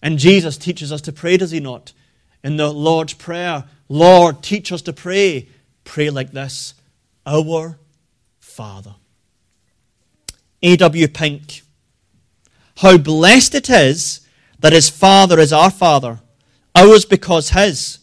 [0.02, 1.94] And Jesus teaches us to pray, does he not?
[2.44, 5.50] In the Lord's Prayer, Lord, teach us to pray.
[5.84, 6.74] Pray like this
[7.26, 7.78] Our
[8.40, 8.96] Father.
[10.64, 11.08] A.W.
[11.10, 11.62] Pink.
[12.78, 14.22] How blessed it is
[14.60, 16.20] that his Father is our Father,
[16.76, 18.00] ours because his.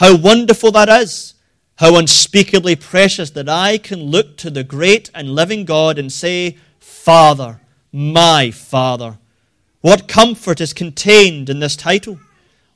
[0.00, 1.34] How wonderful that is.
[1.76, 6.56] How unspeakably precious that I can look to the great and living God and say,
[6.78, 7.60] Father,
[7.92, 9.18] my Father.
[9.82, 12.18] What comfort is contained in this title?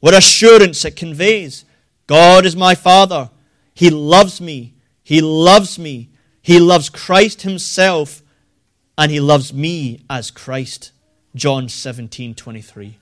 [0.01, 1.65] What assurance it conveys.
[2.07, 3.31] God is my Father.
[3.73, 4.75] He loves me.
[5.03, 6.11] He loves me.
[6.43, 8.23] He loves Christ Himself,
[8.99, 10.93] and He loves me as Christ.
[11.35, 12.99] John 17 23.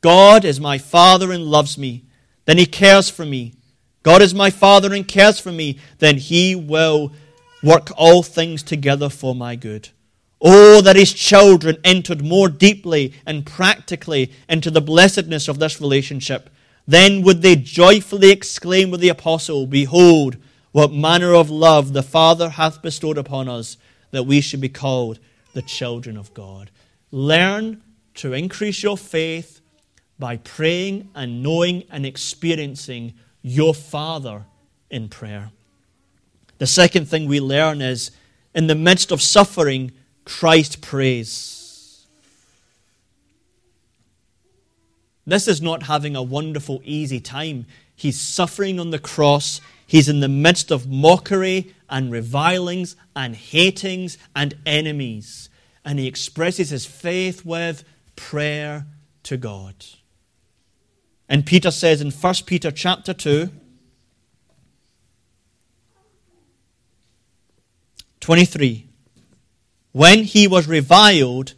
[0.00, 2.04] God is my Father and loves me.
[2.48, 3.52] Then He cares for me.
[4.02, 5.78] God is my Father and cares for me.
[5.98, 7.12] Then He will
[7.62, 9.90] work all things together for my good.
[10.40, 16.48] Oh, that his children entered more deeply and practically into the blessedness of this relationship.
[16.86, 20.38] Then would they joyfully exclaim with the apostle, Behold,
[20.72, 23.76] what manner of love the Father hath bestowed upon us,
[24.10, 25.18] that we should be called
[25.52, 26.70] the children of God.
[27.10, 27.82] Learn
[28.14, 29.57] to increase your faith
[30.18, 34.44] by praying and knowing and experiencing your Father
[34.90, 35.50] in prayer.
[36.58, 38.10] The second thing we learn is
[38.54, 39.92] in the midst of suffering,
[40.24, 42.06] Christ prays.
[45.26, 47.66] This is not having a wonderful, easy time.
[47.94, 49.60] He's suffering on the cross.
[49.86, 55.50] He's in the midst of mockery and revilings and hatings and enemies.
[55.84, 57.84] And he expresses his faith with
[58.16, 58.86] prayer
[59.24, 59.74] to God.
[61.28, 63.50] And Peter says in 1 Peter chapter 2,
[68.20, 68.86] 23,
[69.92, 71.54] when he was reviled,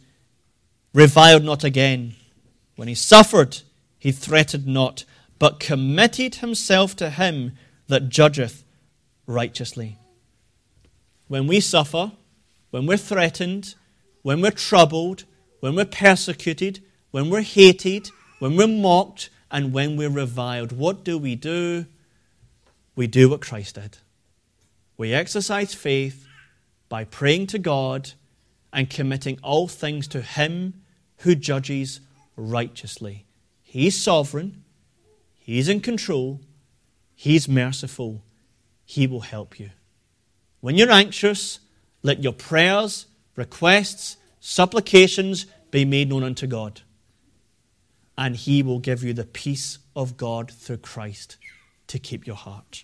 [0.93, 2.15] reviled not again.
[2.75, 3.59] When he suffered,
[3.99, 5.05] he threatened not,
[5.37, 7.53] but committed himself to him
[7.87, 8.63] that judgeth
[9.27, 9.97] righteously.
[11.27, 12.11] When we suffer,
[12.71, 13.75] when we're threatened,
[14.21, 15.25] when we're troubled,
[15.59, 18.09] when we're persecuted, when we're hated,
[18.39, 21.85] when we're mocked, and when we're reviled, what do we do?
[22.95, 23.97] We do what Christ did.
[24.97, 26.27] We exercise faith
[26.87, 28.11] by praying to God
[28.71, 30.81] and committing all things to Him
[31.17, 31.99] who judges
[32.35, 33.25] righteously.
[33.61, 34.63] He's sovereign,
[35.39, 36.41] He's in control,
[37.15, 38.23] He's merciful,
[38.85, 39.71] He will help you.
[40.59, 41.59] When you're anxious,
[42.03, 46.81] let your prayers, requests, supplications be made known unto God,
[48.21, 51.37] and He will give you the peace of God through Christ
[51.87, 52.83] to keep your heart.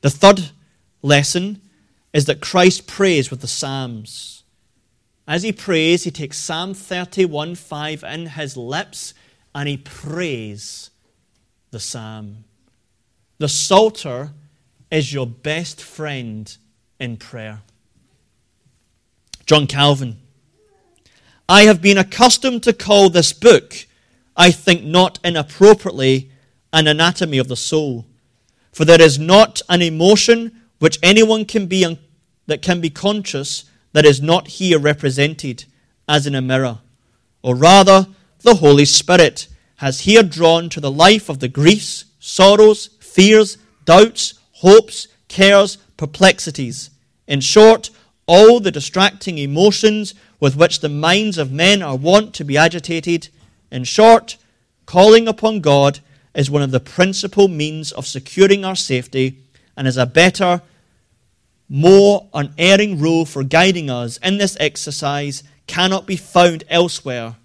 [0.00, 0.52] The third
[1.02, 1.60] lesson
[2.14, 4.44] is that Christ prays with the Psalms.
[5.28, 9.12] As he prays, he takes Psalm 31 5 in his lips
[9.54, 10.88] and he prays
[11.70, 12.44] the psalm.
[13.36, 14.30] The Psalter
[14.90, 16.56] is your best friend
[16.98, 17.60] in prayer.
[19.44, 20.16] John Calvin.
[21.50, 23.86] I have been accustomed to call this book,
[24.36, 26.30] I think not inappropriately,
[26.72, 28.06] an anatomy of the soul.
[28.72, 31.98] For there is not an emotion which anyone can be un-
[32.46, 35.64] that can be conscious that is not here represented
[36.08, 36.78] as in a mirror,
[37.42, 38.06] or rather,
[38.40, 44.34] the Holy Spirit has here drawn to the life of the griefs, sorrows, fears, doubts,
[44.52, 46.90] hopes, cares, perplexities.
[47.26, 47.90] In short,
[48.26, 53.28] all the distracting emotions with which the minds of men are wont to be agitated.
[53.72, 54.36] In short,
[54.84, 56.00] calling upon God
[56.34, 59.38] is one of the principal means of securing our safety
[59.76, 60.60] and is a better
[61.70, 67.36] more unerring rule for guiding us in this exercise cannot be found elsewhere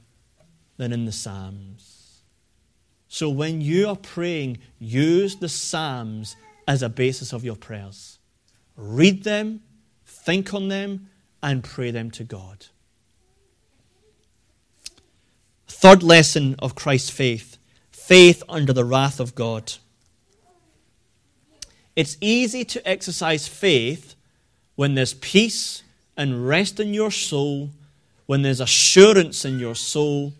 [0.76, 2.24] than in the Psalms.
[3.08, 6.36] So when you are praying, use the Psalms
[6.68, 8.20] as a basis of your prayers.
[8.76, 9.62] Read them,
[10.06, 11.10] think on them,
[11.42, 12.66] and pray them to God.
[15.68, 17.58] Third lesson of Christ's faith
[17.92, 19.74] faith under the wrath of God.
[21.96, 24.16] It's easy to exercise faith
[24.76, 25.84] when there's peace
[26.16, 27.72] and rest in your soul,
[28.26, 30.34] when there's assurance in your soul,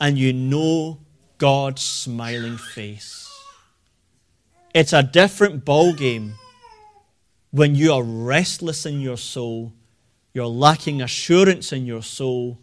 [0.00, 0.98] and you know
[1.38, 3.30] God's smiling face.
[4.72, 6.34] It's a different ballgame
[7.50, 9.72] when you are restless in your soul,
[10.32, 12.58] you're lacking assurance in your soul,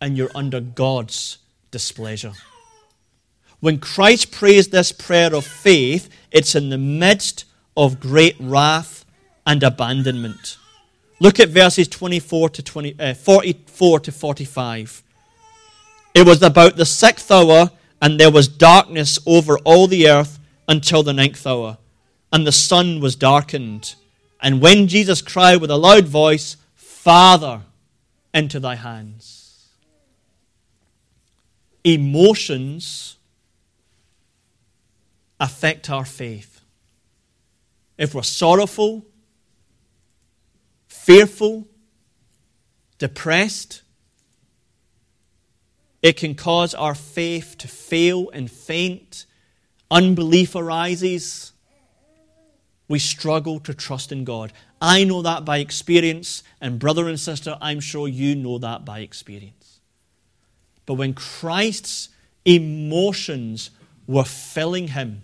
[0.00, 1.38] and you're under God's
[1.70, 2.32] displeasure.
[3.60, 7.44] When Christ prays this prayer of faith, it's in the midst
[7.76, 9.04] of great wrath
[9.46, 10.58] and abandonment.
[11.20, 15.02] Look at verses 24 to 20, uh, 44 to 45.
[16.14, 17.70] It was about the sixth hour,
[18.00, 20.38] and there was darkness over all the earth
[20.68, 21.78] until the ninth hour,
[22.32, 23.94] and the sun was darkened.
[24.42, 27.62] And when Jesus cried with a loud voice, Father,
[28.34, 29.35] into thy hands.
[31.86, 33.16] Emotions
[35.38, 36.60] affect our faith.
[37.96, 39.06] If we're sorrowful,
[40.88, 41.68] fearful,
[42.98, 43.82] depressed,
[46.02, 49.24] it can cause our faith to fail and faint.
[49.88, 51.52] Unbelief arises.
[52.88, 54.52] We struggle to trust in God.
[54.80, 58.98] I know that by experience, and brother and sister, I'm sure you know that by
[58.98, 59.75] experience.
[60.86, 62.08] But when Christ's
[62.44, 63.70] emotions
[64.06, 65.22] were filling him,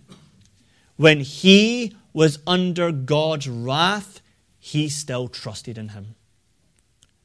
[0.97, 4.21] when he was under God's wrath,
[4.59, 6.15] he still trusted in him.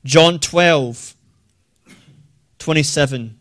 [0.03, 1.15] John 12,
[2.59, 3.37] 27.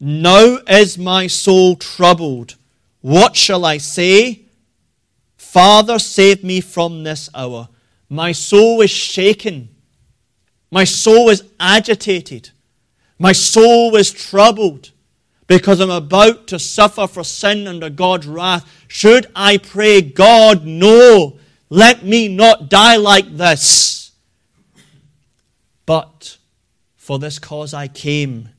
[0.00, 2.56] Now is my soul troubled.
[3.00, 4.46] What shall I say?
[5.36, 7.68] Father, save me from this hour.
[8.08, 9.68] My soul is shaken.
[10.70, 12.50] My soul is agitated.
[13.18, 14.92] My soul is troubled
[15.46, 18.84] because I'm about to suffer for sin under God's wrath.
[18.86, 21.38] Should I pray, God, no,
[21.68, 24.12] let me not die like this?
[25.84, 26.36] But
[26.96, 28.50] for this cause I came.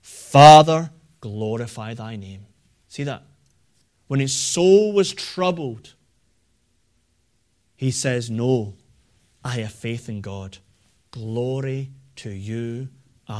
[0.00, 0.90] Father,
[1.20, 2.46] glorify thy name.
[2.88, 3.24] See that?
[4.06, 5.94] When his soul was troubled,
[7.74, 8.74] he says, No,
[9.44, 10.58] I have faith in God.
[11.10, 12.88] Glory to you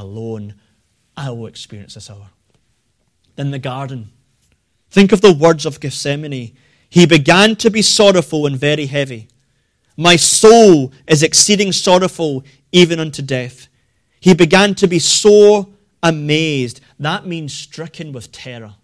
[0.01, 0.55] alone.
[1.15, 2.29] I will experience this hour.
[3.35, 4.11] Then the garden.
[4.89, 6.55] Think of the words of Gethsemane.
[6.89, 9.27] He began to be sorrowful and very heavy.
[9.97, 13.67] My soul is exceeding sorrowful, even unto death.
[14.19, 15.67] He began to be sore
[16.01, 16.81] amazed.
[16.99, 18.75] That means stricken with terror.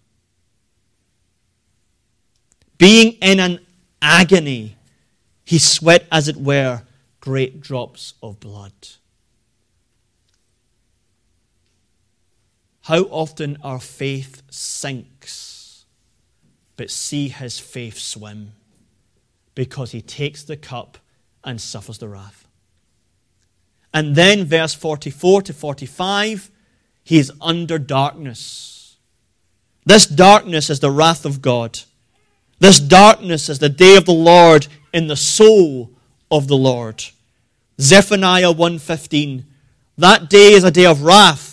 [2.78, 3.60] Being in an
[4.00, 4.76] agony
[5.50, 6.82] he sweat, as it were,
[7.18, 8.72] great drops of blood.
[12.82, 15.84] How often our faith sinks,
[16.76, 18.52] but see his faith swim
[19.54, 20.98] because he takes the cup
[21.44, 22.46] and suffers the wrath.
[23.92, 26.50] And then, verse 44 to 45,
[27.02, 28.96] he is under darkness.
[29.84, 31.80] This darkness is the wrath of God.
[32.60, 35.90] This darkness is the day of the Lord in the soul
[36.30, 37.02] of the Lord.
[37.80, 39.44] Zephaniah 1:15
[39.96, 41.49] That day is a day of wrath,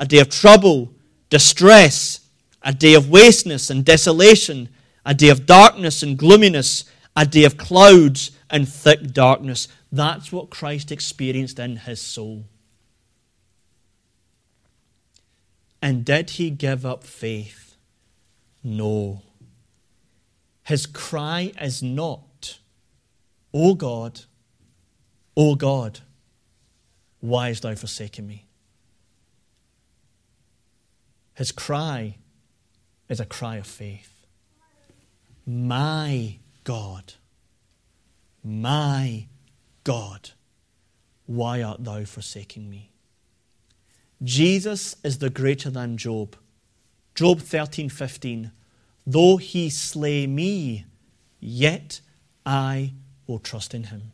[0.00, 0.92] a day of trouble,
[1.28, 2.20] distress,
[2.62, 4.70] a day of wasteness and desolation,
[5.04, 6.84] a day of darkness and gloominess,
[7.14, 9.68] a day of clouds and thick darkness.
[9.92, 12.44] That's what Christ experienced in his soul.
[15.82, 17.76] And did he give up faith?
[18.64, 19.20] No.
[20.64, 22.58] His cry is not,
[23.52, 24.20] O God,
[25.36, 26.00] O God,
[27.20, 28.46] why hast thou forsaken me?
[31.34, 32.16] His cry
[33.08, 34.26] is a cry of faith.
[35.46, 37.14] My God,
[38.44, 39.26] my
[39.84, 40.30] God,
[41.26, 42.92] why art thou forsaking me?
[44.22, 46.36] Jesus is the greater than Job.
[47.14, 48.52] Job 13 15.
[49.06, 50.84] Though he slay me,
[51.40, 52.00] yet
[52.44, 52.94] I
[53.26, 54.12] will trust in him.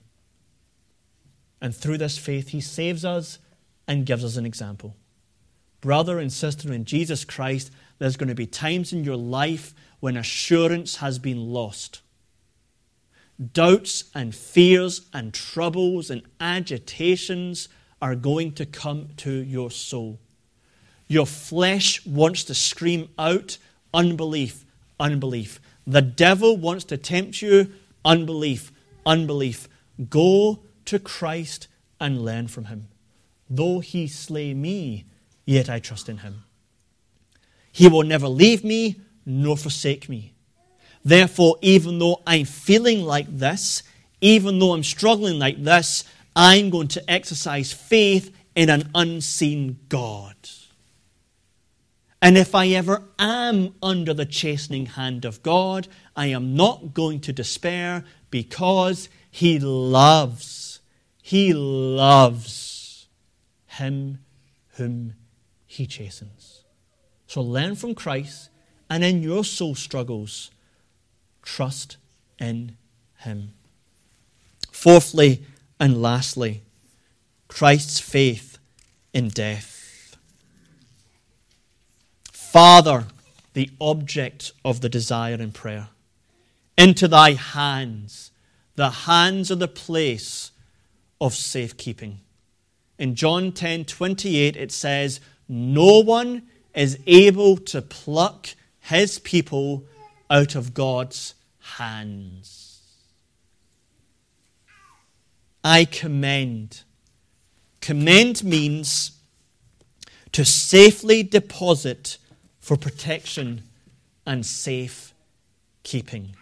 [1.61, 3.39] And through this faith, he saves us
[3.89, 4.95] and gives us an example.
[5.87, 7.71] Brother and sister in Jesus Christ,
[8.01, 12.03] there's going to be times in your life when assurance has been lost.
[13.53, 17.69] Doubts and fears and troubles and agitations
[18.03, 20.19] are going to come to your soul.
[21.07, 23.57] Your flesh wants to scream out
[23.95, 24.65] unbelief,
[24.99, 25.61] unbelief.
[25.87, 27.73] The devil wants to tempt you
[28.05, 28.73] unbelief,
[29.07, 29.69] unbelief.
[30.11, 31.69] Go to Christ
[32.01, 32.89] and learn from him.
[33.49, 35.05] Though he slay me,
[35.47, 36.45] yet I trust in him.
[37.73, 40.35] He will never leave me nor forsake me.
[41.03, 43.83] Therefore, even though I'm feeling like this,
[44.21, 50.35] even though I'm struggling like this, I'm going to exercise faith in an unseen God.
[52.21, 55.87] And if I ever am under the chastening hand of God,
[56.17, 60.81] I am not going to despair because He loves,
[61.23, 62.67] He loves
[63.77, 64.19] him
[64.77, 65.15] whom
[65.77, 66.63] He chastens.
[67.27, 68.49] So learn from Christ,
[68.89, 70.51] and in your soul struggles,
[71.43, 71.99] trust
[72.39, 72.77] in
[73.19, 73.53] Him.
[74.71, 75.43] Fourthly
[75.79, 76.63] and lastly,
[77.49, 78.59] Christ's faith
[79.13, 80.17] in death.
[82.33, 83.07] Father,
[83.53, 85.89] the object of the desire in prayer.
[86.79, 88.31] Into thy hands.
[88.77, 90.53] The hands are the place
[91.21, 92.21] of safekeeping.
[92.99, 96.43] In John 10 28, it says, No one
[96.75, 98.49] is able to pluck
[98.81, 99.85] his people
[100.29, 101.35] out of God's
[101.77, 102.81] hands.
[105.65, 106.83] I commend.
[107.81, 109.19] Commend means
[110.33, 112.19] to safely deposit
[112.61, 113.63] for protection
[114.25, 115.15] and safe
[115.83, 116.37] keeping.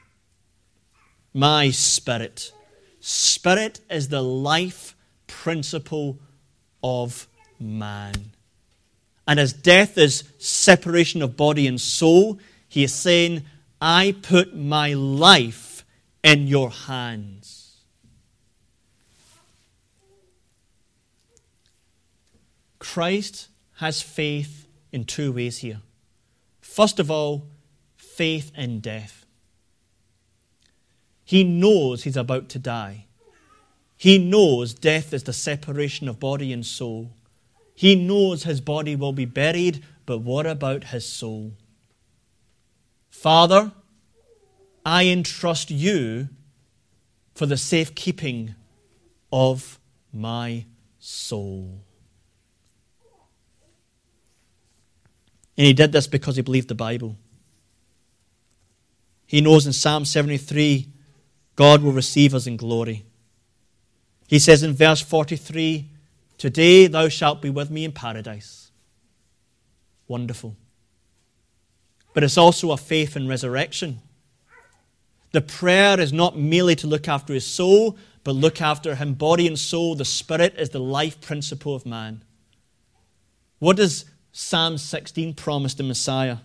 [1.32, 2.52] My spirit.
[3.00, 4.96] Spirit is the life
[5.26, 6.18] principle
[6.82, 7.28] of
[7.58, 8.33] man.
[9.26, 13.44] And as death is separation of body and soul, he is saying,
[13.80, 15.84] I put my life
[16.22, 17.76] in your hands.
[22.78, 25.80] Christ has faith in two ways here.
[26.60, 27.48] First of all,
[27.96, 29.24] faith in death.
[31.24, 33.06] He knows he's about to die.
[33.96, 37.12] He knows death is the separation of body and soul.
[37.74, 41.52] He knows his body will be buried, but what about his soul?
[43.10, 43.72] Father,
[44.86, 46.28] I entrust you
[47.34, 48.54] for the safekeeping
[49.32, 49.80] of
[50.12, 50.66] my
[50.98, 51.80] soul.
[55.56, 57.16] And he did this because he believed the Bible.
[59.26, 60.88] He knows in Psalm 73
[61.56, 63.04] God will receive us in glory.
[64.28, 65.88] He says in verse 43
[66.38, 68.70] Today thou shalt be with me in paradise.
[70.08, 70.56] Wonderful.
[72.12, 74.00] But it's also a faith in resurrection.
[75.32, 79.46] The prayer is not merely to look after his soul, but look after him body
[79.46, 79.94] and soul.
[79.96, 82.22] The spirit is the life principle of man.
[83.58, 86.38] What does Psalm 16 promise the Messiah?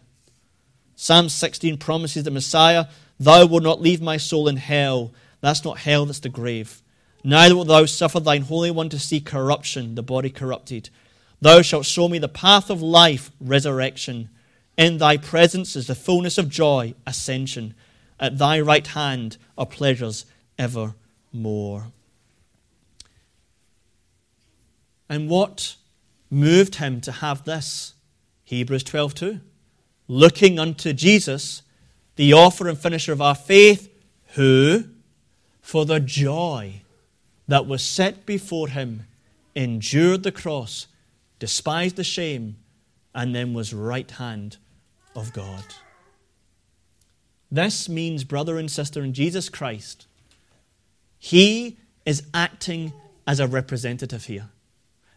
[0.95, 2.87] Psalm 16 promises the Messiah,
[3.19, 5.13] Thou wilt not leave my soul in hell.
[5.41, 6.81] That's not hell, that's the grave.
[7.23, 10.89] Neither wilt thou suffer thine Holy One to see corruption, the body corrupted.
[11.41, 14.29] Thou shalt show me the path of life, resurrection.
[14.77, 17.73] In thy presence is the fullness of joy, ascension.
[18.19, 20.25] At thy right hand are pleasures
[20.57, 21.87] evermore.
[25.09, 25.75] And what
[26.29, 27.95] moved him to have this?
[28.43, 29.39] Hebrews 12 2.
[30.07, 31.63] Looking unto Jesus,
[32.15, 33.93] the author and finisher of our faith,
[34.35, 34.85] who,
[35.61, 36.81] for the joy
[37.49, 39.07] that was set before him,
[39.55, 40.85] endured the cross,
[41.39, 42.57] despised the shame,
[43.15, 44.57] and then was right hand
[45.15, 45.63] of God.
[47.51, 50.05] This means, brother and sister in Jesus Christ,
[51.17, 52.93] he is acting
[53.25, 54.49] as a representative here.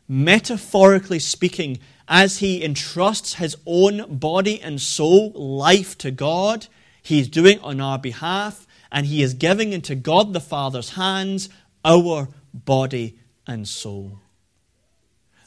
[0.09, 6.67] Metaphorically speaking, as he entrusts his own body and soul, life to God,
[7.03, 11.51] he is doing on our behalf, and he is giving into God the Father's hands
[11.85, 14.19] our body and soul.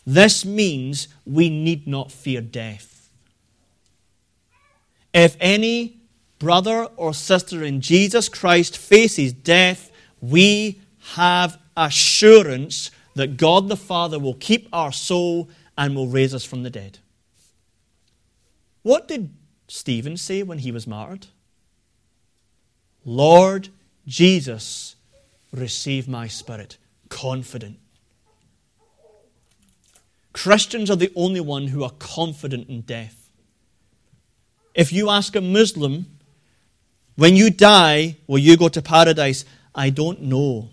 [0.05, 3.09] This means we need not fear death.
[5.13, 6.01] If any
[6.39, 10.81] brother or sister in Jesus Christ faces death, we
[11.13, 16.63] have assurance that God the Father will keep our soul and will raise us from
[16.63, 16.99] the dead.
[18.83, 19.33] What did
[19.67, 21.27] Stephen say when he was martyred?
[23.03, 23.69] Lord
[24.05, 24.94] Jesus,
[25.55, 26.77] receive my spirit.
[27.09, 27.79] Confident.
[30.33, 33.29] Christians are the only one who are confident in death.
[34.73, 36.07] If you ask a Muslim,
[37.15, 39.45] when you die, will you go to paradise?
[39.73, 40.69] I don't know,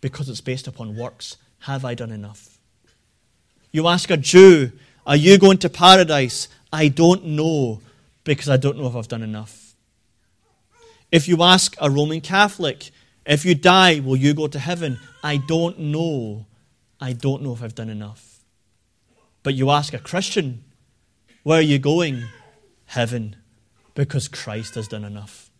[0.00, 1.36] because it's based upon works.
[1.60, 2.58] Have I done enough?
[3.72, 4.72] You ask a Jew,
[5.06, 6.48] Are you going to paradise?
[6.72, 7.80] I don't know,
[8.22, 9.74] because I don't know if I've done enough.
[11.10, 12.90] If you ask a Roman Catholic,
[13.26, 14.98] if you die, will you go to heaven?
[15.22, 16.46] I don't know.
[17.00, 18.40] I don't know if I've done enough.
[19.42, 20.64] But you ask a Christian,
[21.42, 22.24] where are you going?
[22.86, 23.36] Heaven,
[23.94, 25.50] because Christ has done enough.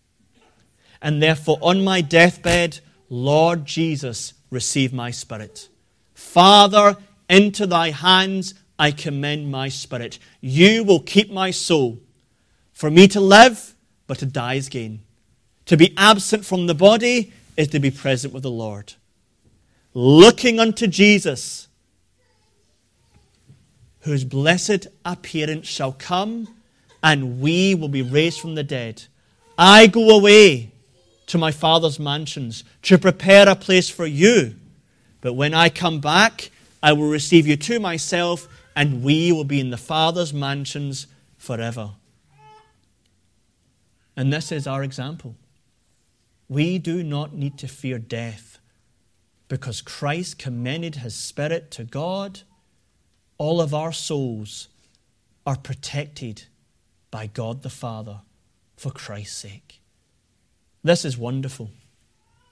[1.01, 5.69] And therefore, on my deathbed, Lord Jesus, receive my spirit.
[6.15, 6.97] Father,
[7.29, 10.19] into thy hands I commend my spirit.
[10.41, 11.99] You will keep my soul.
[12.73, 13.75] For me to live,
[14.07, 15.03] but to die is gain.
[15.67, 18.95] To be absent from the body is to be present with the Lord.
[19.93, 21.69] Looking unto Jesus,
[24.01, 26.49] whose blessed appearance shall come,
[27.03, 29.05] and we will be raised from the dead.
[29.59, 30.73] I go away
[31.27, 34.55] to my Father's mansions to prepare a place for you.
[35.21, 36.51] But when I come back,
[36.83, 41.07] I will receive you to myself, and we will be in the Father's mansions
[41.37, 41.91] forever.
[44.17, 45.35] And this is our example.
[46.51, 48.59] We do not need to fear death
[49.47, 52.41] because Christ commended his Spirit to God.
[53.39, 54.67] All of our souls
[55.47, 56.47] are protected
[57.13, 58.23] by God the Father
[58.77, 59.81] for Christ's sake.
[60.83, 61.71] This is wonderful.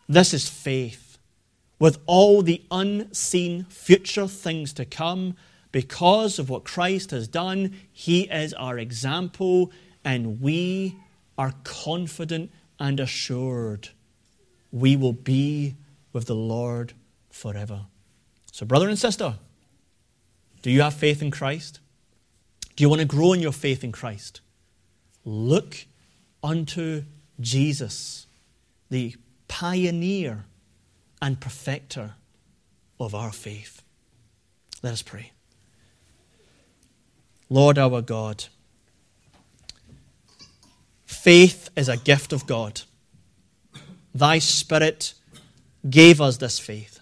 [0.09, 1.19] This is faith.
[1.81, 5.35] With all the unseen future things to come,
[5.73, 9.73] because of what Christ has done, He is our example,
[10.05, 10.97] and we
[11.37, 13.91] are confident and assured
[14.71, 15.77] we will be
[16.13, 16.93] with the Lord
[17.31, 17.87] forever.
[18.53, 19.35] So, brother and sister,
[20.63, 21.81] do you have faith in Christ?
[22.77, 24.41] Do you want to grow in your faith in Christ?
[25.25, 25.87] Look
[26.43, 27.05] unto
[27.41, 28.27] Jesus,
[28.91, 29.17] the
[29.47, 30.45] pioneer
[31.21, 32.15] and perfecter
[33.01, 33.83] of our faith.
[34.83, 35.33] Let us pray.
[37.51, 38.45] Lord our God,
[41.23, 42.83] faith is a gift of God.
[44.15, 45.15] Thy Spirit
[45.89, 47.01] gave us this faith.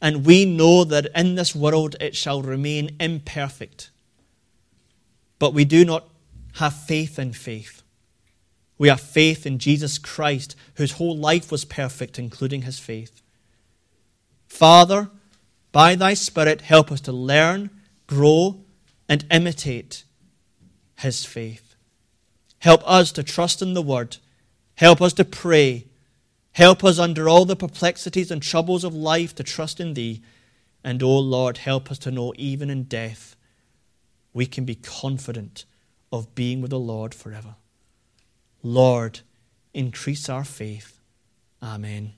[0.00, 3.90] And we know that in this world it shall remain imperfect.
[5.38, 6.08] But we do not
[6.54, 7.82] have faith in faith.
[8.78, 13.22] We have faith in Jesus Christ, whose whole life was perfect, including his faith.
[14.48, 15.10] Father,
[15.70, 17.70] by thy Spirit, help us to learn,
[18.06, 18.64] grow,
[19.08, 20.04] and imitate
[20.96, 21.71] his faith.
[22.62, 24.18] Help us to trust in the word.
[24.76, 25.86] Help us to pray.
[26.52, 30.22] Help us under all the perplexities and troubles of life to trust in thee.
[30.84, 33.34] And, O oh Lord, help us to know even in death
[34.32, 35.64] we can be confident
[36.12, 37.56] of being with the Lord forever.
[38.62, 39.20] Lord,
[39.74, 41.00] increase our faith.
[41.60, 42.12] Amen.